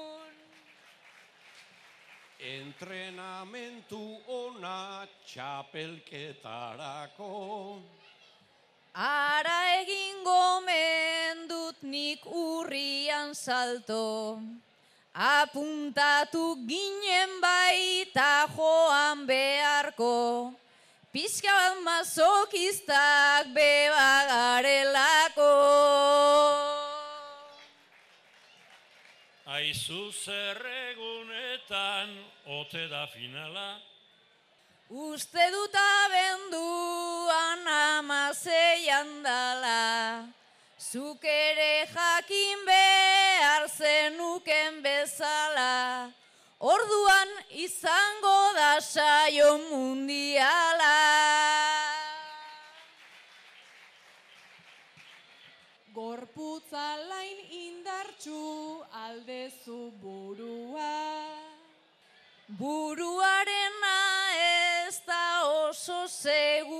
Entrenamentu 2.39 4.23
ona 4.29 5.03
txapelketarako, 5.27 7.35
Ara 8.95 9.83
egin 9.83 10.23
gomen 10.23 11.51
dut 11.51 11.83
nik 11.83 12.23
urrian 12.31 13.35
salto. 13.35 14.39
Apuntatu 15.15 16.59
ginen 16.67 17.39
baita 17.41 18.51
joan 18.51 19.27
beharko. 19.27 20.53
Pizka 21.15 21.55
bat 21.55 21.79
mazokistak 21.87 23.47
bebagarelako. 23.55 25.55
Aizu 29.47 30.11
zerregunetan 30.11 32.11
ote 32.51 32.91
da 32.91 33.07
finala. 33.07 33.79
Uste 34.91 35.47
dut 35.55 35.75
abenduan 35.79 37.63
amaseian 37.63 39.23
dala. 39.23 40.27
Zuk 40.95 41.25
ere 41.27 41.89
jakin 41.91 42.61
behar 42.67 43.65
zenuken 43.67 44.77
bezala. 44.85 46.07
Orduan 46.61 47.33
izango 47.51 48.37
da 48.55 48.79
saio 48.81 49.49
mundiala. 49.71 50.99
Gorputza 55.97 56.87
lain 57.11 57.43
indartxu 57.65 58.45
aldezu 59.03 59.81
burua. 60.05 60.95
Buruarena 62.63 63.99
ez 64.47 65.03
da 65.11 65.27
oso 65.67 66.07
segurua. 66.07 66.74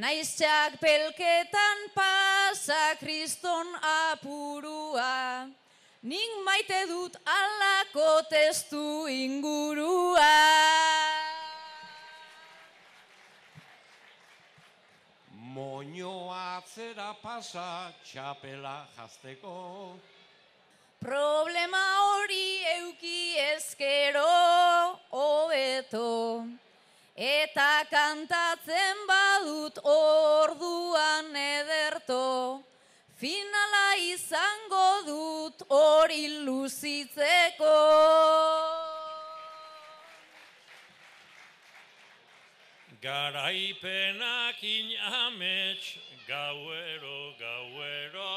Naizak 0.00 0.80
pelketan 0.80 1.78
pasa 1.92 2.96
kriston 2.96 3.68
apurua. 3.84 5.44
Nik 6.00 6.32
maite 6.40 6.88
dut 6.88 7.18
alako 7.28 8.24
testu 8.32 9.04
ingurua. 9.12 10.40
Moño 15.36 16.32
atzera 16.32 17.12
pasa 17.20 17.92
txapela 18.00 18.88
jazteko. 18.96 20.00
Problema 21.04 21.84
hori 22.08 22.64
euki 22.78 23.36
ezkero 23.52 24.24
hobeto. 25.12 26.08
Eta 27.20 27.84
kantatzen 27.84 29.00
badut 29.04 29.76
orduan 29.84 31.36
ederto. 31.36 32.64
Finala 33.20 33.88
izango 34.00 34.86
dut 35.04 35.66
hori 35.68 36.40
luzitzeko. 36.46 37.76
Garaipenak 43.04 44.64
inamets 44.64 45.92
gauero, 46.24 47.36
gauero. 47.36 48.32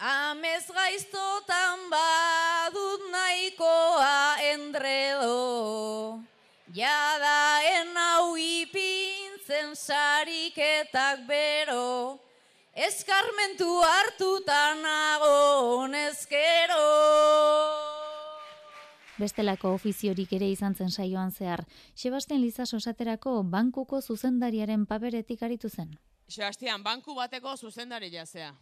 Amez 0.00 0.64
gaiztotan 0.72 1.84
badut 1.92 3.08
nahikoa 3.12 4.40
endredo. 4.40 6.22
Jada 6.72 7.41
ipintzen 9.62 9.76
sariketak 9.76 11.26
bero. 11.26 12.20
Eskarmentu 12.74 13.82
hartutan 13.82 14.82
nago 14.82 15.82
honezkero. 15.82 16.80
Bestelako 19.18 19.74
ofiziorik 19.74 20.32
ere 20.32 20.48
izan 20.50 20.74
zen 20.74 20.90
saioan 20.90 21.30
zehar. 21.30 21.64
Sebastian 21.94 22.40
Lizas 22.40 22.72
osaterako 22.74 23.42
bankuko 23.42 24.00
zuzendariaren 24.00 24.86
paperetik 24.86 25.42
aritu 25.42 25.68
zen. 25.68 25.98
Sebastian, 26.28 26.82
banku 26.82 27.14
bateko 27.14 27.56
zuzendari 27.56 28.10
jazea. 28.10 28.54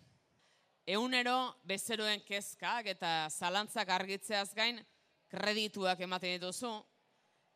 Eunero 0.87 1.55
bezeroen 1.65 2.21
kezkak 2.27 2.87
eta 2.87 3.29
zalantzak 3.31 3.89
argitzeaz 3.89 4.53
gain 4.55 4.81
kredituak 5.31 6.01
ematen 6.01 6.35
dituzu, 6.35 6.83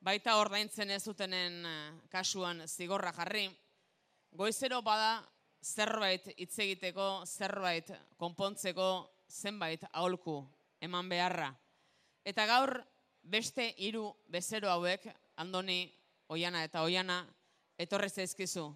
baita 0.04 0.36
ordaintzen 0.36 0.90
ez 0.92 1.02
zutenen 1.08 1.64
eh, 1.64 1.92
kasuan 2.12 2.66
zigorra 2.68 3.12
jarri. 3.16 3.46
Goizero 4.36 4.82
bada 4.84 5.22
zerbait 5.64 6.26
hitz 6.36 6.58
egiteko, 6.60 7.24
zerbait 7.24 7.88
konpontzeko 8.20 8.88
zenbait 9.30 9.86
aholku 9.92 10.42
eman 10.84 11.08
beharra. 11.08 11.48
Eta 12.24 12.44
gaur 12.46 12.76
beste 13.22 13.70
hiru 13.78 14.10
bezero 14.28 14.68
hauek, 14.68 15.08
Andoni, 15.40 15.88
Oiana 16.28 16.64
eta 16.64 16.82
Oiana, 16.84 17.22
etorre 17.78 18.10
zaizkizu. 18.10 18.68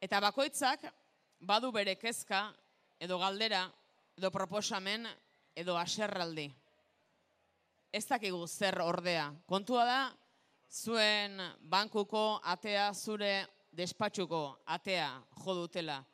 Eta 0.00 0.20
bakoitzak 0.20 0.84
badu 1.40 1.72
bere 1.72 1.96
kezka 1.96 2.50
edo 3.00 3.18
galdera 3.18 3.64
edo 4.18 4.30
proposamen 4.30 5.08
edo 5.56 5.76
aserraldi. 5.80 6.50
Ez 7.92 8.04
dakigu 8.06 8.46
zer 8.46 8.76
ordea. 8.84 9.30
Kontua 9.48 9.84
da, 9.88 10.00
zuen 10.70 11.40
bankuko 11.68 12.40
atea 12.44 12.92
zure 12.94 13.46
despatxuko 13.76 14.60
atea 14.66 15.22
jo 15.44 15.54
dutela. 15.54 16.04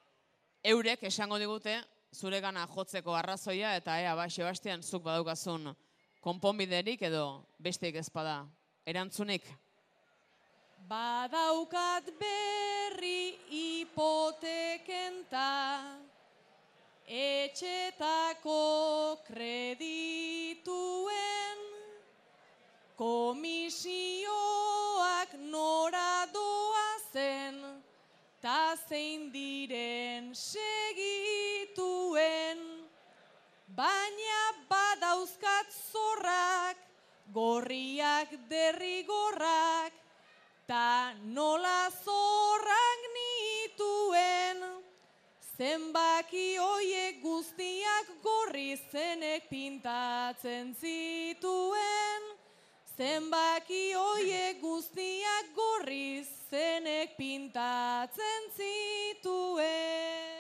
Eurek 0.65 1.03
esango 1.05 1.39
digute 1.39 1.83
zure 2.13 2.41
gana 2.41 2.67
jotzeko 2.67 3.15
arrazoia 3.15 3.77
eta 3.77 4.01
ea 4.01 4.15
ba, 4.17 4.29
Sebastian, 4.29 4.83
zuk 4.83 5.03
badaukazun 5.03 5.75
konponbiderik 6.21 7.03
edo 7.03 7.47
besteik 7.59 7.95
ezpada 8.01 8.47
erantzunik. 8.87 9.43
Badaukat 10.89 12.11
berri 12.19 13.39
hipotekenta 13.51 15.47
etxetako 17.07 18.61
kredituen 19.27 20.45
komisioak 22.97 24.24
nora 25.53 26.26
doazen 26.32 27.61
ta 28.40 28.76
zein 28.88 29.32
diren 29.32 30.34
segituen. 30.34 31.28
Baina 33.76 34.42
badauzkat 34.70 35.68
zorrak 35.92 36.76
gorriak 37.34 38.28
derrigorrak 38.49 39.92
ta 40.66 41.12
nola 41.24 41.90
zorrak 42.05 43.01
nituen. 43.16 44.59
Zenbaki 45.57 46.57
hoiek 46.61 47.20
guztiak 47.22 48.07
gorri 48.24 48.76
zenek 48.92 49.49
pintatzen 49.53 50.74
zituen 50.80 51.86
zenbaki 52.97 53.92
hoiek 53.92 54.61
guztiak 54.61 55.53
gorri 55.55 56.24
zenek 56.51 57.16
pintatzen 57.18 58.42
zituen. 58.57 60.36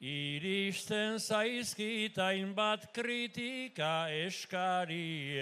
iristen 0.00 1.18
zaizkit 1.18 2.16
hainbat 2.16 2.92
kritika 2.92 4.08
eskari 4.08 5.36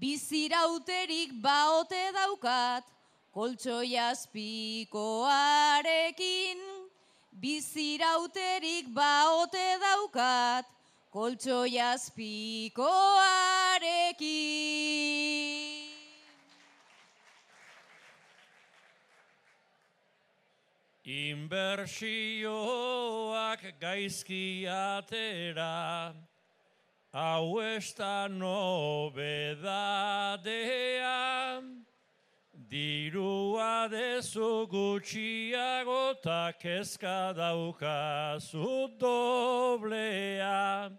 Bizirauterik 0.01 1.37
baote 1.43 2.13
daukat, 2.17 2.85
koltsoi 3.37 4.01
azpikoarekin. 4.01 6.57
Bizirauterik 7.37 8.89
baote 8.97 9.77
daukat, 9.85 10.65
koltsoi 11.13 11.77
Inbersioak 21.11 22.13
gaizki 23.81 24.63
atera, 24.71 26.15
hau 27.13 27.61
ez 27.61 27.95
da 27.99 28.29
nobedadea, 28.29 29.19
dirua 32.71 33.89
dezu 33.91 34.69
gutxiago 34.71 36.15
eta 36.15 36.53
kezka 36.63 37.35
daukazu 37.35 38.89
doblea. 39.01 40.91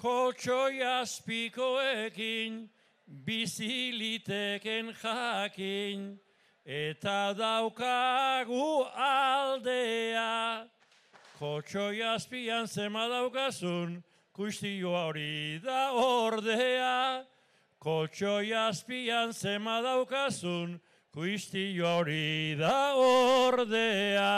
Kotxoi 0.00 0.80
azpikoekin, 0.80 2.70
biziliteken 3.06 4.94
jakin, 5.02 6.23
eta 6.64 7.34
daukagu 7.36 8.84
aldea. 8.96 10.66
Kotxoi 11.38 12.00
azpian 12.02 12.66
zema 12.66 13.08
daukazun, 13.08 14.02
kustio 14.32 14.94
hori 14.96 15.60
da 15.62 15.92
ordea. 15.92 17.24
Kotxoi 17.78 18.54
azpian 18.54 19.32
zema 19.32 19.82
daukazun, 19.82 20.80
kustio 21.12 21.86
hori 21.86 22.56
da 22.56 22.94
ordea. 22.96 24.32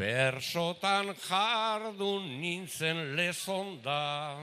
Bersotan 0.00 1.12
jardun 1.28 2.40
nintzen 2.40 3.16
lezonda, 3.16 4.38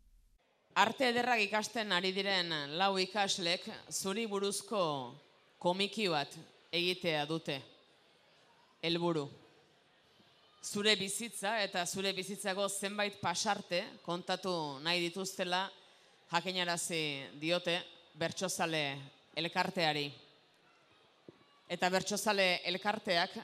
Arte 0.80 1.11
ederrak 1.11 1.43
ikasten 1.45 1.93
ari 1.93 2.14
diren 2.16 2.55
lau 2.80 2.95
ikaslek 2.97 3.68
zuri 3.91 4.24
buruzko 4.26 4.80
komiki 5.59 6.09
bat 6.09 6.39
egitea 6.72 7.26
dute. 7.28 7.61
Helburu. 8.81 9.24
Zure 10.62 10.93
bizitza 10.95 11.57
eta 11.64 11.83
zure 11.87 12.12
bizitzako 12.14 12.68
zenbait 12.68 13.16
pasarte 13.18 13.81
kontatu 14.05 14.53
nahi 14.85 15.01
dituztela 15.03 15.64
jakinarazi 16.31 17.01
diote 17.41 17.74
bertsozale 18.14 18.83
elkarteari. 19.35 20.07
Eta 21.68 21.91
bertsozale 21.91 22.61
elkarteak 22.70 23.35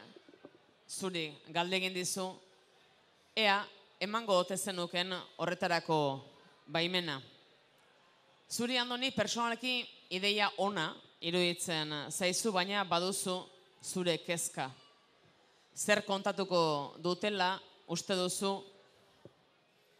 zuri 0.89 1.25
galde 1.51 1.81
egin 1.83 1.95
dizu 1.99 2.29
ea 3.35 3.59
emango 3.99 4.39
ote 4.39 4.57
zenuken 4.57 5.17
horretarako 5.43 5.99
baimena. 6.67 7.19
Zuri 8.51 8.79
andoni 8.79 9.11
personalki 9.11 9.81
ideia 10.15 10.53
ona 10.59 10.93
iruditzen 11.21 11.99
zaizu 12.11 12.53
baina 12.53 12.85
baduzu 12.85 13.41
zure 13.83 14.19
kezka. 14.23 14.71
Zer 15.75 16.05
kontatuko 16.07 16.95
dutela 17.03 17.59
uste 17.91 18.15
duzu 18.15 18.63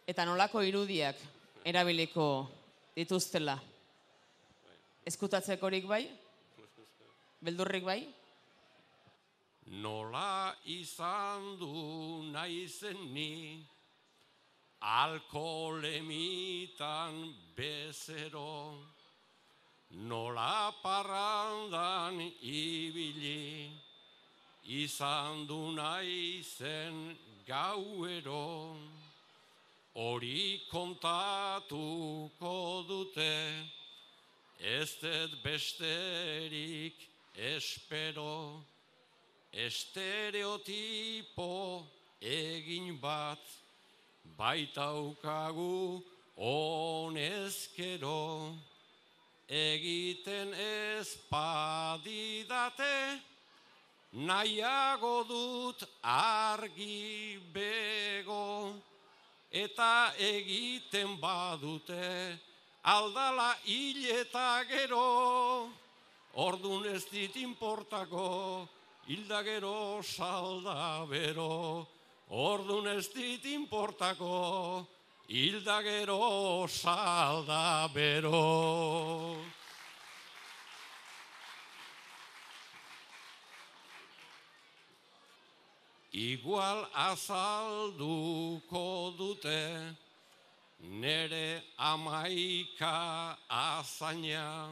eta 0.07 0.23
nolako 0.25 0.61
irudiak 0.63 1.15
erabiliko 1.67 2.47
dituztela. 2.95 3.59
Ezkutatzekorik 5.05 5.85
bai? 5.85 6.07
Beldurrik 7.43 7.83
bai? 7.83 8.07
Nola 9.83 10.55
izan 10.71 11.59
du 11.59 12.23
naizen 12.31 13.13
ni, 13.13 13.67
alkoholemitan 14.79 17.35
bezero, 17.57 18.77
nola 19.89 20.71
parrandan 20.83 22.21
ibili, 22.41 23.71
izan 24.65 25.47
du 25.47 25.71
naizen 25.71 27.17
gauero, 27.47 28.75
hori 29.93 30.61
kontatuko 30.71 32.83
dute, 32.87 33.53
ez 34.59 34.97
dut 35.01 35.43
besterik 35.43 36.93
espero, 37.37 38.63
estereotipo 39.53 41.85
egin 42.21 42.99
bat, 42.99 43.39
baitaukagu 44.37 46.03
honezkero, 46.35 48.55
egiten 49.47 50.53
ez 50.53 51.15
padidate, 51.29 53.21
nahiago 54.15 55.25
dut 55.27 55.83
argi 56.01 57.37
bego, 57.53 58.73
eta 59.51 60.13
egiten 60.15 61.17
badute, 61.19 62.39
aldala 62.83 63.51
hil 63.65 63.99
eta 64.15 64.63
gero, 64.69 65.67
ordun 66.33 66.87
ez 66.87 67.03
dit 67.11 67.35
importako, 67.43 68.67
hilda 69.07 69.43
gero 69.43 69.99
salda 70.01 71.03
bero, 71.11 71.85
ordun 72.29 72.87
ez 72.95 73.09
dit 73.11 73.45
importako, 73.51 74.85
hilda 75.27 75.81
gero 75.83 76.67
salda 76.71 77.91
bero. 77.93 79.54
Igual 86.15 86.87
azalduko 86.95 89.11
dute, 89.17 89.95
nere 90.79 91.61
amaika 91.77 93.35
azaina, 93.51 94.71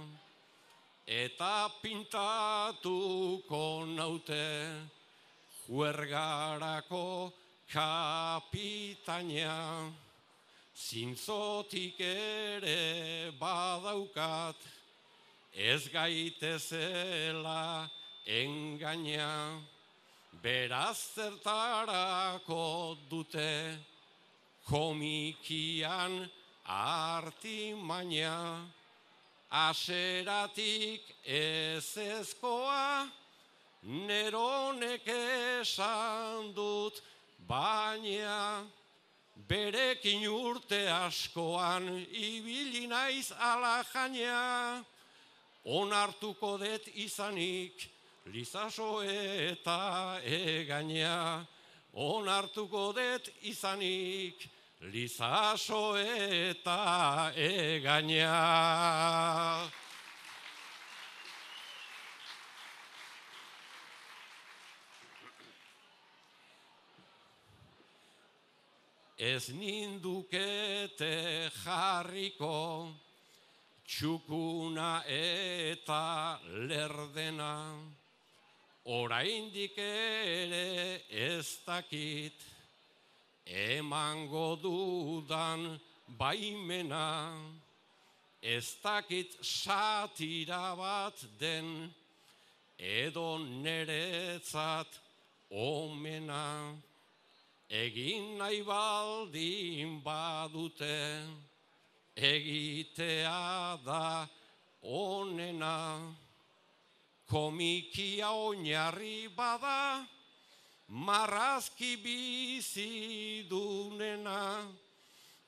eta 1.05 1.67
pintatuko 1.83 3.83
naute, 3.91 4.71
juergarako 5.67 7.33
kapitaina, 7.67 9.91
zintzotik 10.71 11.99
ere 11.99 13.35
badaukat, 13.35 14.55
ez 15.51 15.91
gaitezela 15.91 17.91
engaina, 18.25 19.59
beraz 20.43 20.97
zertarako 21.15 22.97
dute, 23.09 23.79
komikian 24.67 26.27
artimaina, 26.67 28.67
aseratik 29.49 31.07
ez 31.23 31.95
ezkoa, 31.95 33.07
neronek 33.83 35.07
esan 35.07 36.51
dut 36.55 36.99
baina, 37.47 38.67
berekin 39.47 40.27
urte 40.27 40.83
askoan 40.91 41.87
ibili 42.11 42.83
naiz 42.91 43.31
ala 43.39 43.79
jaina, 43.93 44.83
onartuko 45.63 46.57
det 46.59 46.91
izanik, 46.99 47.92
lizaso 48.31 49.03
eta 49.03 50.19
egaina, 50.23 51.45
onartuko 51.93 52.93
det 52.95 53.29
izanik, 53.43 54.47
lizaso 54.91 55.95
eta 55.97 57.31
egaina. 57.35 59.71
Ez 69.23 69.53
nindukete 69.55 71.49
jarriko, 71.63 72.91
txukuna 73.87 75.03
eta 75.07 76.39
lerdena, 76.67 77.53
oraindik 78.85 79.77
ere 79.77 81.01
ez 81.09 81.59
dakit, 81.65 82.33
emango 83.45 84.55
dudan 84.61 85.79
baimena, 86.19 87.37
ez 88.41 88.75
dakit 88.83 89.37
satira 89.41 90.75
bat 90.75 91.15
den, 91.39 91.93
edo 92.77 93.37
neretzat 93.39 94.99
omena, 95.49 96.75
egin 97.69 98.37
nahi 98.37 98.63
baldin 98.67 100.01
badute, 100.03 101.23
egitea 102.15 103.79
da 103.85 104.27
onena, 104.83 106.13
komikia 107.29 108.29
oinarri 108.31 109.29
bada, 109.35 110.05
marrazki 110.87 111.97
bizi 111.97 113.45
dunena, 113.49 114.67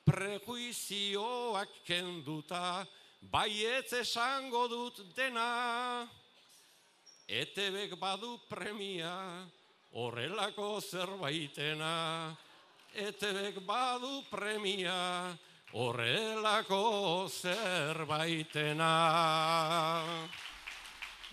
prejuizioak 0.04 1.68
kenduta, 1.86 2.86
baietz 3.30 3.92
esango 4.00 4.66
dut 4.68 5.02
dena, 5.16 6.06
etebek 7.28 7.98
badu 8.00 8.38
premia, 8.48 9.44
horrelako 9.92 10.80
zerbaitena, 10.80 12.36
etebek 12.94 13.60
badu 13.66 14.22
premia, 14.30 15.36
horrelako 15.72 17.28
zerbaitena. 17.28 18.92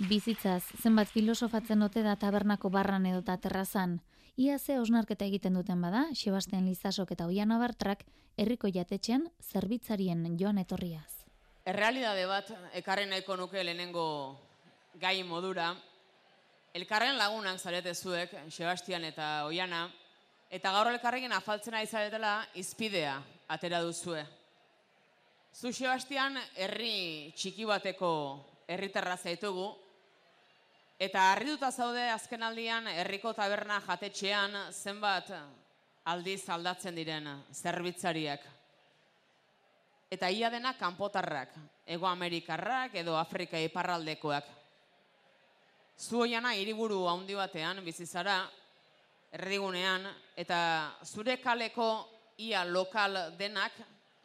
Bizitzaz, 0.02 0.64
zenbat 0.82 1.12
filosofatzen 1.14 1.84
ote 1.86 2.02
da 2.02 2.16
tabernako 2.18 2.72
barran 2.74 3.06
edota 3.06 3.36
terrazan, 3.38 4.00
ia 4.36 4.58
ze 4.58 4.80
osnarketa 4.80 5.26
egiten 5.26 5.54
duten 5.54 5.82
bada, 5.82 6.08
Sebastian 6.16 6.66
Lizasok 6.66 7.12
eta 7.14 7.28
Oian 7.30 7.52
Abartrak, 7.54 8.02
herriko 8.36 8.68
jatetxean 8.74 9.28
zerbitzarien 9.40 10.26
joan 10.40 10.58
etorriaz. 10.58 11.28
Errealidade 11.66 12.26
bat, 12.26 12.50
ekarren 12.74 13.14
nahiko 13.14 13.38
nuke 13.38 13.64
lehenengo 13.64 14.40
gai 15.00 15.22
modura, 15.24 15.76
elkarren 16.74 17.18
lagunak 17.18 17.60
zarete 17.60 17.94
zuek, 17.94 18.34
Sebastian 18.50 19.06
eta 19.06 19.46
Oiana, 19.46 19.92
eta 20.50 20.72
gaur 20.74 20.90
elkarrekin 20.90 21.32
afaltzen 21.38 21.78
ari 21.78 21.86
zaretela 21.86 22.48
izpidea 22.56 23.22
atera 23.48 23.84
duzue. 23.86 24.26
Zu 25.54 25.72
Sebastian 25.72 26.42
herri 26.58 27.32
txiki 27.38 27.70
bateko 27.70 28.10
herritarra 28.68 29.18
zaitugu, 29.18 29.83
eta 31.04 31.34
harrituta 31.34 31.68
zaude 31.72 32.04
azkenaldian 32.14 32.88
herriko 32.88 33.34
taberna 33.36 33.82
jatetxean 33.84 34.54
zenbat 34.72 35.32
aldiz 36.08 36.44
aldatzen 36.50 36.96
diren 36.96 37.28
zerbitzariak. 37.52 38.46
Eta 40.14 40.30
ia 40.30 40.52
dena 40.54 40.76
kanpotarrak, 40.80 41.58
ego 41.86 42.08
amerikarrak 42.08 42.96
edo 43.02 43.18
Afrika 43.18 43.60
iparraldekoak. 43.60 44.48
Zu 46.00 46.22
oiana 46.24 46.54
hiriburu 46.56 47.02
handi 47.10 47.36
batean 47.36 47.84
bizizara, 47.84 48.38
erdigunean, 49.34 50.08
eta 50.38 50.60
zure 51.04 51.36
kaleko 51.42 51.90
ia 52.38 52.64
lokal 52.64 53.36
denak 53.38 53.76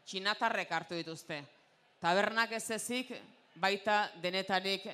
txinatarrek 0.07 0.71
hartu 0.73 0.95
dituzte. 0.95 1.43
Tabernak 1.99 2.53
ez 2.53 2.71
ezik, 2.71 3.15
baita 3.59 4.05
denetarik 4.23 4.87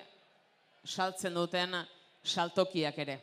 saltzen 0.84 1.34
duten 1.34 1.74
saltokiak 2.22 2.98
ere. 2.98 3.18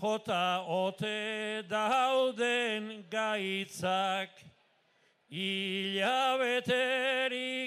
jota 0.01 0.63
ote 0.65 1.63
dauden 1.69 3.05
gaitzak, 3.09 4.29
Ilabeterik 5.29 6.65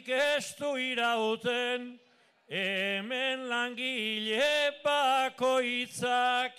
ez 0.09 0.55
du 0.59 0.77
irauten, 0.77 1.99
hemen 2.49 3.49
langile 3.49 4.73
bakoitzak, 4.85 6.53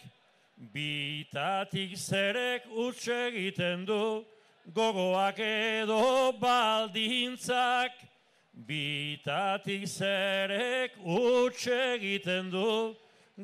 bitatik 0.74 1.98
zerek 1.98 2.64
utxe 2.70 3.28
egiten 3.32 3.86
du, 3.86 4.26
gogoak 4.74 5.40
edo 5.40 6.32
baldintzak, 6.40 7.92
Bitatik 8.54 9.88
zerek 9.88 10.92
utxe 11.02 11.96
egiten 11.96 12.52
du, 12.52 12.96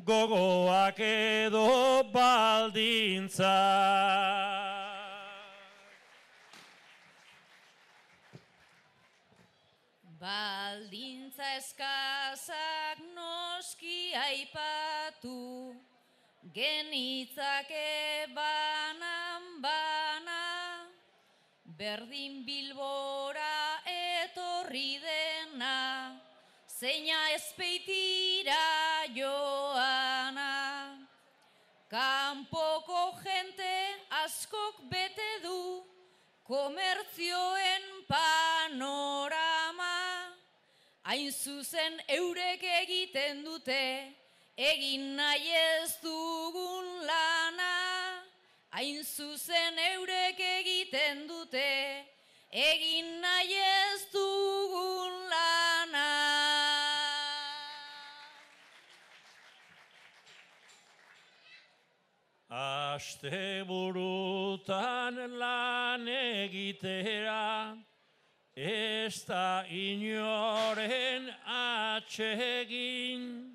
gogoak 0.04 1.00
edo 1.00 2.04
baldintza. 2.12 3.56
Baldintza 10.28 11.46
eskazak 11.56 12.98
noski 13.16 14.12
aipatu, 14.12 15.72
genitzake 16.52 18.26
banan 18.36 19.46
bana, 19.64 20.42
berdin 21.80 22.44
bilbora 22.44 23.80
etorri 23.94 25.00
dena, 25.06 25.78
zeina 26.68 27.22
ezpeitira 27.38 28.68
joana. 29.16 30.52
Kanpoko 31.88 33.04
jente 33.24 33.74
askok 34.26 34.84
bete 34.92 35.32
du, 35.46 35.60
komertzioen 36.44 37.92
panorama, 38.12 39.37
hain 41.08 41.32
zuzen 41.32 41.94
eurek 42.08 42.62
egiten 42.62 43.40
dute, 43.44 44.12
egin 44.56 45.16
nahi 45.16 45.54
ez 45.56 45.96
dugun 46.02 47.06
lana, 47.08 47.76
hain 48.76 49.00
zuzen 49.04 49.80
eurek 49.94 50.40
egiten 50.40 51.24
dute, 51.30 52.04
egin 52.52 53.08
nahi 53.22 53.56
ez 53.56 54.04
dugun 54.12 55.16
lana. 55.32 56.10
Aste 62.50 63.64
burutan 63.68 65.16
lan 65.40 66.08
egitera, 66.08 67.76
ez 68.58 69.22
da 69.22 69.62
inoren 69.70 71.30
atsegin, 71.46 73.54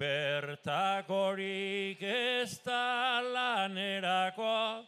bertakorik 0.00 2.00
ez 2.00 2.56
da 2.64 3.20
lanerako, 3.20 4.80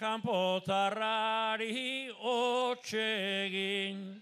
kanpotarrari 0.00 2.08
otxegin. 2.24 4.16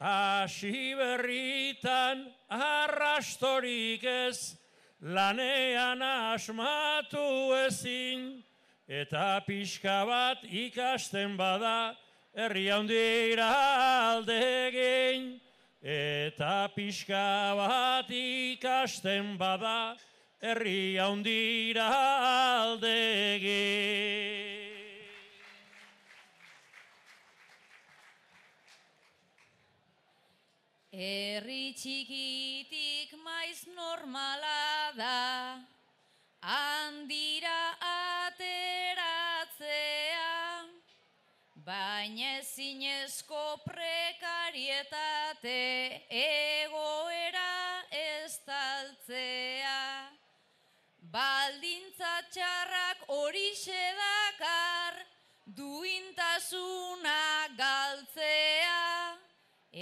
Asi 0.00 0.96
berritan 0.96 2.24
arrastorik 2.48 4.00
ez, 4.04 4.56
lanean 5.02 6.00
asmatu 6.00 7.52
ezin, 7.66 8.42
eta 8.88 9.44
pixka 9.44 10.06
bat 10.08 10.38
ikasten 10.48 11.36
bada, 11.36 11.92
herri 12.34 12.68
handira 12.70 13.50
aldegin, 14.14 15.40
eta 15.82 16.68
pixka 16.74 17.54
bat 17.58 18.10
ikasten 18.10 19.36
bada, 19.38 19.96
herri 20.40 20.96
handira 20.98 21.88
aldegin. 22.70 24.68
Herri 30.92 31.72
txikitik 31.72 33.14
maiz 33.24 33.64
normala 33.72 34.92
da, 34.98 35.62
handira 36.42 37.60
ateratzea, 37.80 39.09
baina 41.70 42.30
ezinezko 42.40 43.42
prekarietate 43.62 45.58
egoera 46.20 47.52
ez 47.94 48.32
taltzea. 48.48 49.82
Baldintza 51.14 52.14
txarrak 52.34 53.06
horixe 53.14 53.84
dakar, 54.00 54.98
duintasuna 55.60 57.22
galtzea. 57.62 58.82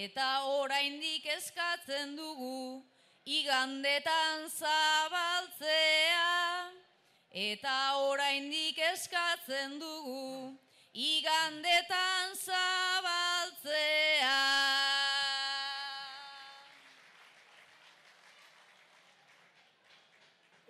Eta 0.05 0.28
oraindik 0.61 1.24
eskatzen 1.39 2.16
dugu 2.20 2.84
igandetan 3.41 4.49
zabaltzea. 4.61 6.30
Eta 7.49 7.76
oraindik 8.12 8.78
eskatzen 8.93 9.78
dugu 9.80 10.57
igandetan 10.99 12.34
zabaltzea. 12.34 14.42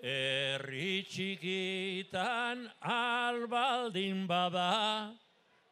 Herri 0.05 1.07
txikitan 1.09 2.69
albaldin 2.85 4.27
bada, 4.29 5.17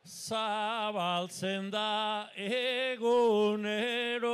zabaltzen 0.03 1.69
da 1.71 2.31
egunero, 2.35 4.33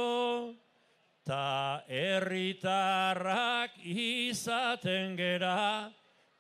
ta 1.27 1.83
herritarrak 1.89 3.75
izaten 3.83 5.17
gera, 5.19 5.91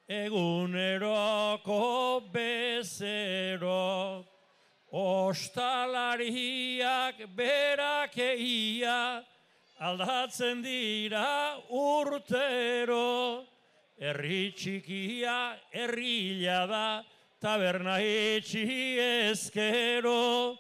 eguneroko 0.09 1.83
bezero. 2.33 4.25
Ostalariak 4.93 5.97
berak 7.35 8.19
eia, 8.19 9.25
aldatzen 9.81 10.63
dira 10.63 11.57
urtero, 11.71 13.47
herri 13.97 14.53
txikia 14.53 15.57
herrila 15.73 16.67
da, 16.69 17.03
taberna 17.41 17.97
etxi 18.05 18.99
ezkero, 19.01 20.59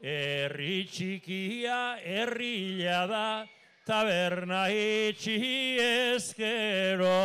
herri 0.00 0.88
txikia 0.88 2.00
herrila 2.00 3.06
da, 3.06 3.46
taberna 3.84 4.68
etxi 4.72 5.76
ezkero. 5.84 7.20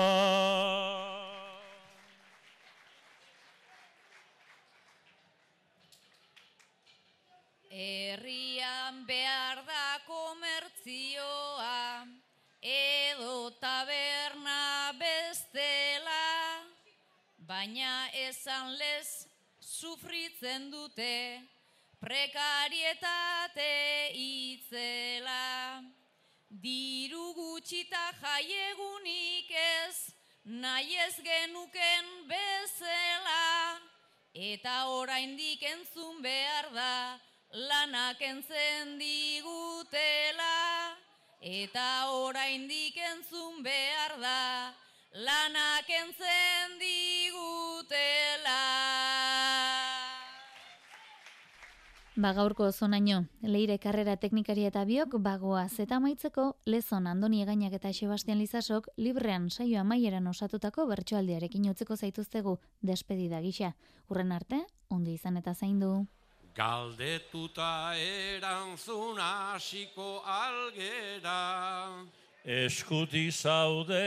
Herrian 7.80 9.06
behar 9.08 9.62
da 9.64 9.84
komertzioa, 10.04 12.04
edo 12.60 13.52
taberna 13.62 14.92
bestela, 15.00 16.26
baina 17.48 17.94
esan 18.24 18.74
lez 18.82 19.30
sufritzen 19.64 20.68
dute, 20.74 21.40
prekarietate 22.04 23.70
itzela. 24.26 25.80
Diru 26.50 27.30
gutxita 27.38 28.04
jaiegunik 28.20 29.56
ez, 29.62 30.12
nahi 30.44 31.00
ez 31.06 31.16
genuken 31.24 32.12
bezela, 32.28 33.80
eta 34.34 34.78
oraindik 35.00 35.64
entzun 35.72 36.20
behar 36.26 36.72
da, 36.76 36.94
lanak 37.54 38.22
entzen 38.22 38.97
digutela, 39.00 40.93
eta 41.41 42.12
oraindik 42.14 42.97
entzun 42.97 43.64
behar 43.64 44.20
da, 44.22 44.74
lanak 45.14 45.89
entzen 45.89 46.78
digutela. 46.78 48.60
Ba 52.20 52.34
gaurko 52.36 52.68
zonaino, 52.72 53.24
leire 53.41 53.78
karrera 53.80 54.18
teknikaria 54.20 54.68
eta 54.68 54.84
biok 54.84 55.16
bagoaz 55.24 55.80
eta 55.80 55.95
amaitzeko 55.95 56.58
lezon 56.68 57.08
Andoni 57.08 57.41
Egainak 57.45 57.78
eta 57.80 57.93
Sebastian 57.93 58.38
Lizasok 58.43 58.89
librean 58.97 59.50
saio 59.50 59.80
amaieran 59.80 60.28
osatutako 60.28 60.86
bertsoaldiarekin 60.91 61.70
utzeko 61.72 61.95
zaituztegu 61.95 62.60
despedida 62.82 63.39
gisa. 63.39 63.74
Urren 64.10 64.34
arte, 64.36 64.66
ondo 64.89 65.12
izan 65.16 65.38
eta 65.38 65.56
zaindu. 65.56 66.10
Galdetuta 66.60 67.95
erantzun 67.95 69.16
hasiko 69.16 70.20
algera. 70.28 72.03
Eskuti 72.43 73.30
zaude 73.32 74.01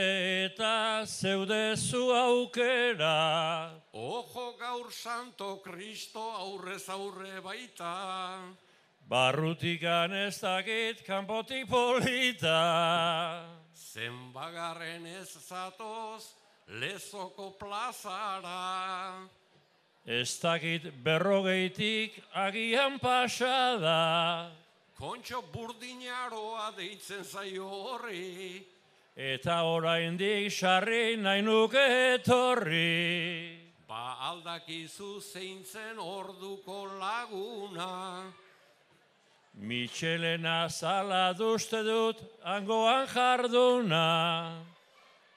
eta 0.45 1.01
zeudezu 1.01 2.03
aukera. 2.13 3.73
Ojo 3.93 4.53
gaur 4.59 4.93
santo 4.93 5.63
Kristo 5.65 6.21
aurrez 6.21 6.85
aurre 6.93 7.41
baita. 7.41 8.37
Barrutikan 9.09 10.13
ez 10.13 10.37
dakit 10.37 11.01
kanpotik 11.07 11.65
polita. 11.65 12.59
Zenbagarren 13.73 15.09
ez 15.09 15.31
zatoz 15.41 16.35
lezoko 16.67 17.55
plazara. 17.57 18.61
Ez 20.05 20.35
dakit 20.41 20.91
berrogeitik 20.99 22.19
agian 22.35 22.99
pasada. 22.99 24.51
Kontxo 24.99 25.39
burdinaroa 25.47 26.73
deitzen 26.75 27.23
zaio 27.23 27.63
horri. 27.63 28.59
Eta 29.15 29.63
oraindik 29.63 30.51
sarri 30.51 31.15
nahi 31.15 31.41
nuke 31.41 31.85
etorri. 32.19 33.59
Ba 33.87 34.19
aldakizu 34.27 35.21
zeintzen 35.21 35.97
orduko 35.97 36.83
laguna. 36.99 38.27
Michelena 39.55 40.67
zala 40.67 41.31
duzte 41.31 41.79
dut 41.83 42.19
angoan 42.43 43.07
jarduna. 43.07 44.59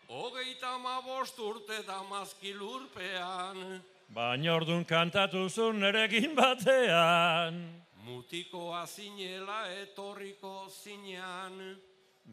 Hogeita 0.09 0.79
ma 0.83 1.01
bost 1.07 1.39
urte 1.39 1.85
damazkilurpean. 1.87 3.83
Baina 4.15 4.55
ordun 4.55 4.85
kantatu 4.85 5.49
zuen 5.49 5.81
nerekin 5.81 6.35
batean. 6.37 7.59
Mutikoa 8.07 8.87
zinela 8.87 9.67
etorriko 9.83 10.69
zinean. 10.71 11.77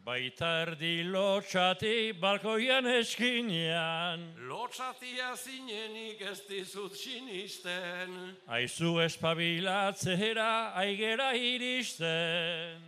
Baita 0.05 0.47
erdi 0.65 1.03
lotxati 1.05 2.13
balkoian 2.21 2.85
eskinean. 2.85 4.23
Lotxatia 4.49 5.35
zinenik 5.35 6.21
ez 6.21 6.41
dizut 6.47 6.95
sinisten. 6.97 8.37
Aizu 8.47 8.99
espabilatzera 9.05 10.73
aigera 10.75 11.33
iristen. 11.33 12.81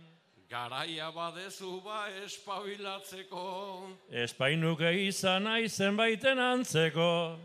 Garaia 0.50 1.10
badezu 1.10 1.80
ba 1.84 2.06
espabilatzeko. 2.24 3.46
Espainuke 4.10 4.92
izan 5.06 5.46
aizen 5.46 5.96
baiten 5.96 6.38
antzeko. 6.38 7.38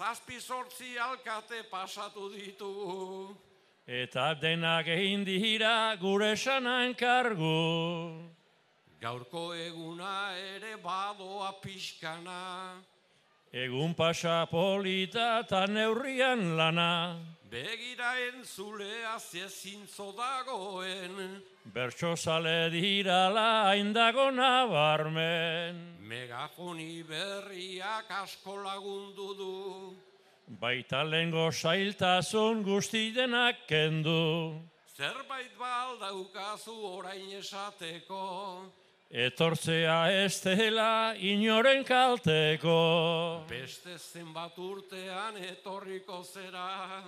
Zazpi 0.00 0.40
sortzi 0.40 0.96
alkate 0.96 1.58
pasatu 1.70 2.30
ditugu. 2.32 3.36
Eta 3.84 4.32
denak 4.40 4.86
egin 4.88 5.26
dira 5.26 5.94
gure 6.00 6.30
sanan 6.36 6.94
kargu. 6.96 8.30
Gaurko 9.02 9.42
eguna 9.52 10.32
ere 10.40 10.78
badoa 10.80 11.52
pixkana. 11.60 12.80
Egun 13.52 13.92
pasa 13.92 14.46
polita 14.48 15.42
eta 15.44 15.66
neurrian 15.66 16.56
lana. 16.56 17.20
Begira 17.50 18.12
entzulea 18.28 19.16
zezintzo 19.18 20.12
dagoen. 20.14 21.40
Bertso 21.74 22.14
sale 22.16 22.70
dirala 22.70 23.70
aindago 23.72 24.30
nabarmen. 24.30 25.80
Megafoni 26.06 27.02
berriak 27.02 28.06
asko 28.22 28.54
lagundu 28.62 29.34
du. 29.34 29.56
Baita 30.60 31.02
lengo 31.02 31.50
sailtasun 31.50 32.62
guzti 32.62 33.10
denak 33.16 33.66
kendu. 33.66 34.62
Zerbait 34.96 35.50
baldaukazu 35.58 36.76
orain 36.98 37.32
esateko. 37.38 38.70
Etortzea 39.10 39.98
ez 40.22 40.38
dela 40.44 41.16
inoren 41.18 41.82
kalteko. 41.82 43.42
Beste 43.50 43.98
zenbat 43.98 44.54
urtean 44.54 45.42
etorriko 45.50 46.22
zera. 46.22 47.02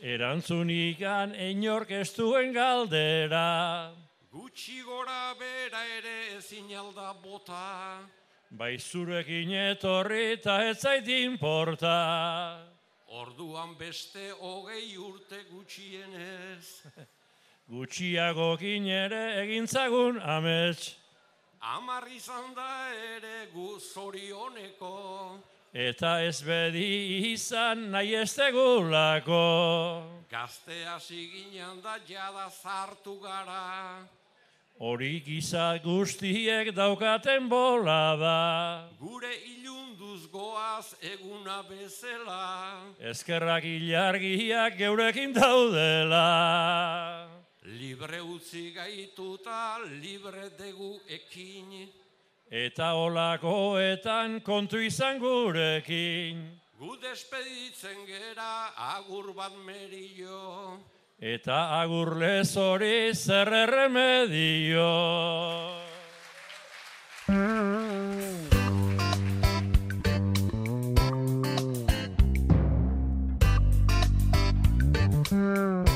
Erantzunikan 0.00 1.34
inork 1.36 1.90
ez 1.90 2.10
duen 2.16 2.52
galdera. 2.54 3.92
Gutxi 4.32 4.80
gora 4.82 5.34
bera 5.38 5.82
ere 5.98 6.36
ezin 6.36 6.72
alda 6.74 7.12
bota. 7.22 8.00
Bai 8.50 8.78
zurekin 8.78 9.50
etorri 9.50 10.32
eta 10.32 10.60
ez 10.68 10.78
zait 10.80 11.08
inporta. 11.08 11.94
Orduan 13.14 13.76
beste 13.78 14.32
hogei 14.40 14.96
urte 14.96 15.38
gutxienez. 15.50 16.82
Gutxiagokin 17.72 18.86
ere 18.90 19.22
egintzagun 19.44 20.20
amets. 20.20 20.94
Amar 21.74 22.04
izan 22.12 22.52
da 22.56 22.70
ere 23.16 23.48
gu 23.54 23.78
zorioneko. 23.80 24.94
Eta 25.74 26.20
ez 26.22 26.38
bedi 26.46 27.32
izan 27.32 27.88
nahi 27.90 28.12
ez 28.14 28.30
tegulako. 28.30 29.38
Gazte 30.30 30.84
hasi 30.86 31.24
ginen 31.32 31.80
da 31.82 31.96
jada 32.06 32.46
zartu 32.46 33.16
gara. 33.18 34.06
Hori 34.78 35.18
giza 35.26 35.72
guztiek 35.82 36.70
daukaten 36.76 37.48
bola 37.50 38.14
da. 38.14 38.38
Gure 39.00 39.32
ilunduz 39.50 40.30
goaz 40.30 40.94
eguna 41.02 41.64
bezala. 41.66 42.78
Ezkerrak 43.10 43.66
ilargiak 43.66 44.78
geurekin 44.78 45.34
daudela. 45.34 47.26
Libre 47.66 48.22
utzi 48.22 48.70
gaituta, 48.70 49.82
libre 49.90 50.54
degu 50.54 51.00
ekin. 51.10 51.90
Eta 52.50 52.92
olakoetan 52.94 54.40
kontu 54.44 54.78
izan 54.78 55.18
gurekin. 55.18 56.44
Gu 56.78 56.96
despeditzen 57.00 58.04
gera 58.06 58.74
agur 58.96 59.32
bat 59.34 59.56
merio. 59.64 60.78
Eta 61.18 61.80
agur 61.80 62.16
lez 62.20 62.56
hori 62.56 63.14
zer 63.14 63.48
erremedio. 63.64 64.90
Mm. 75.34 75.93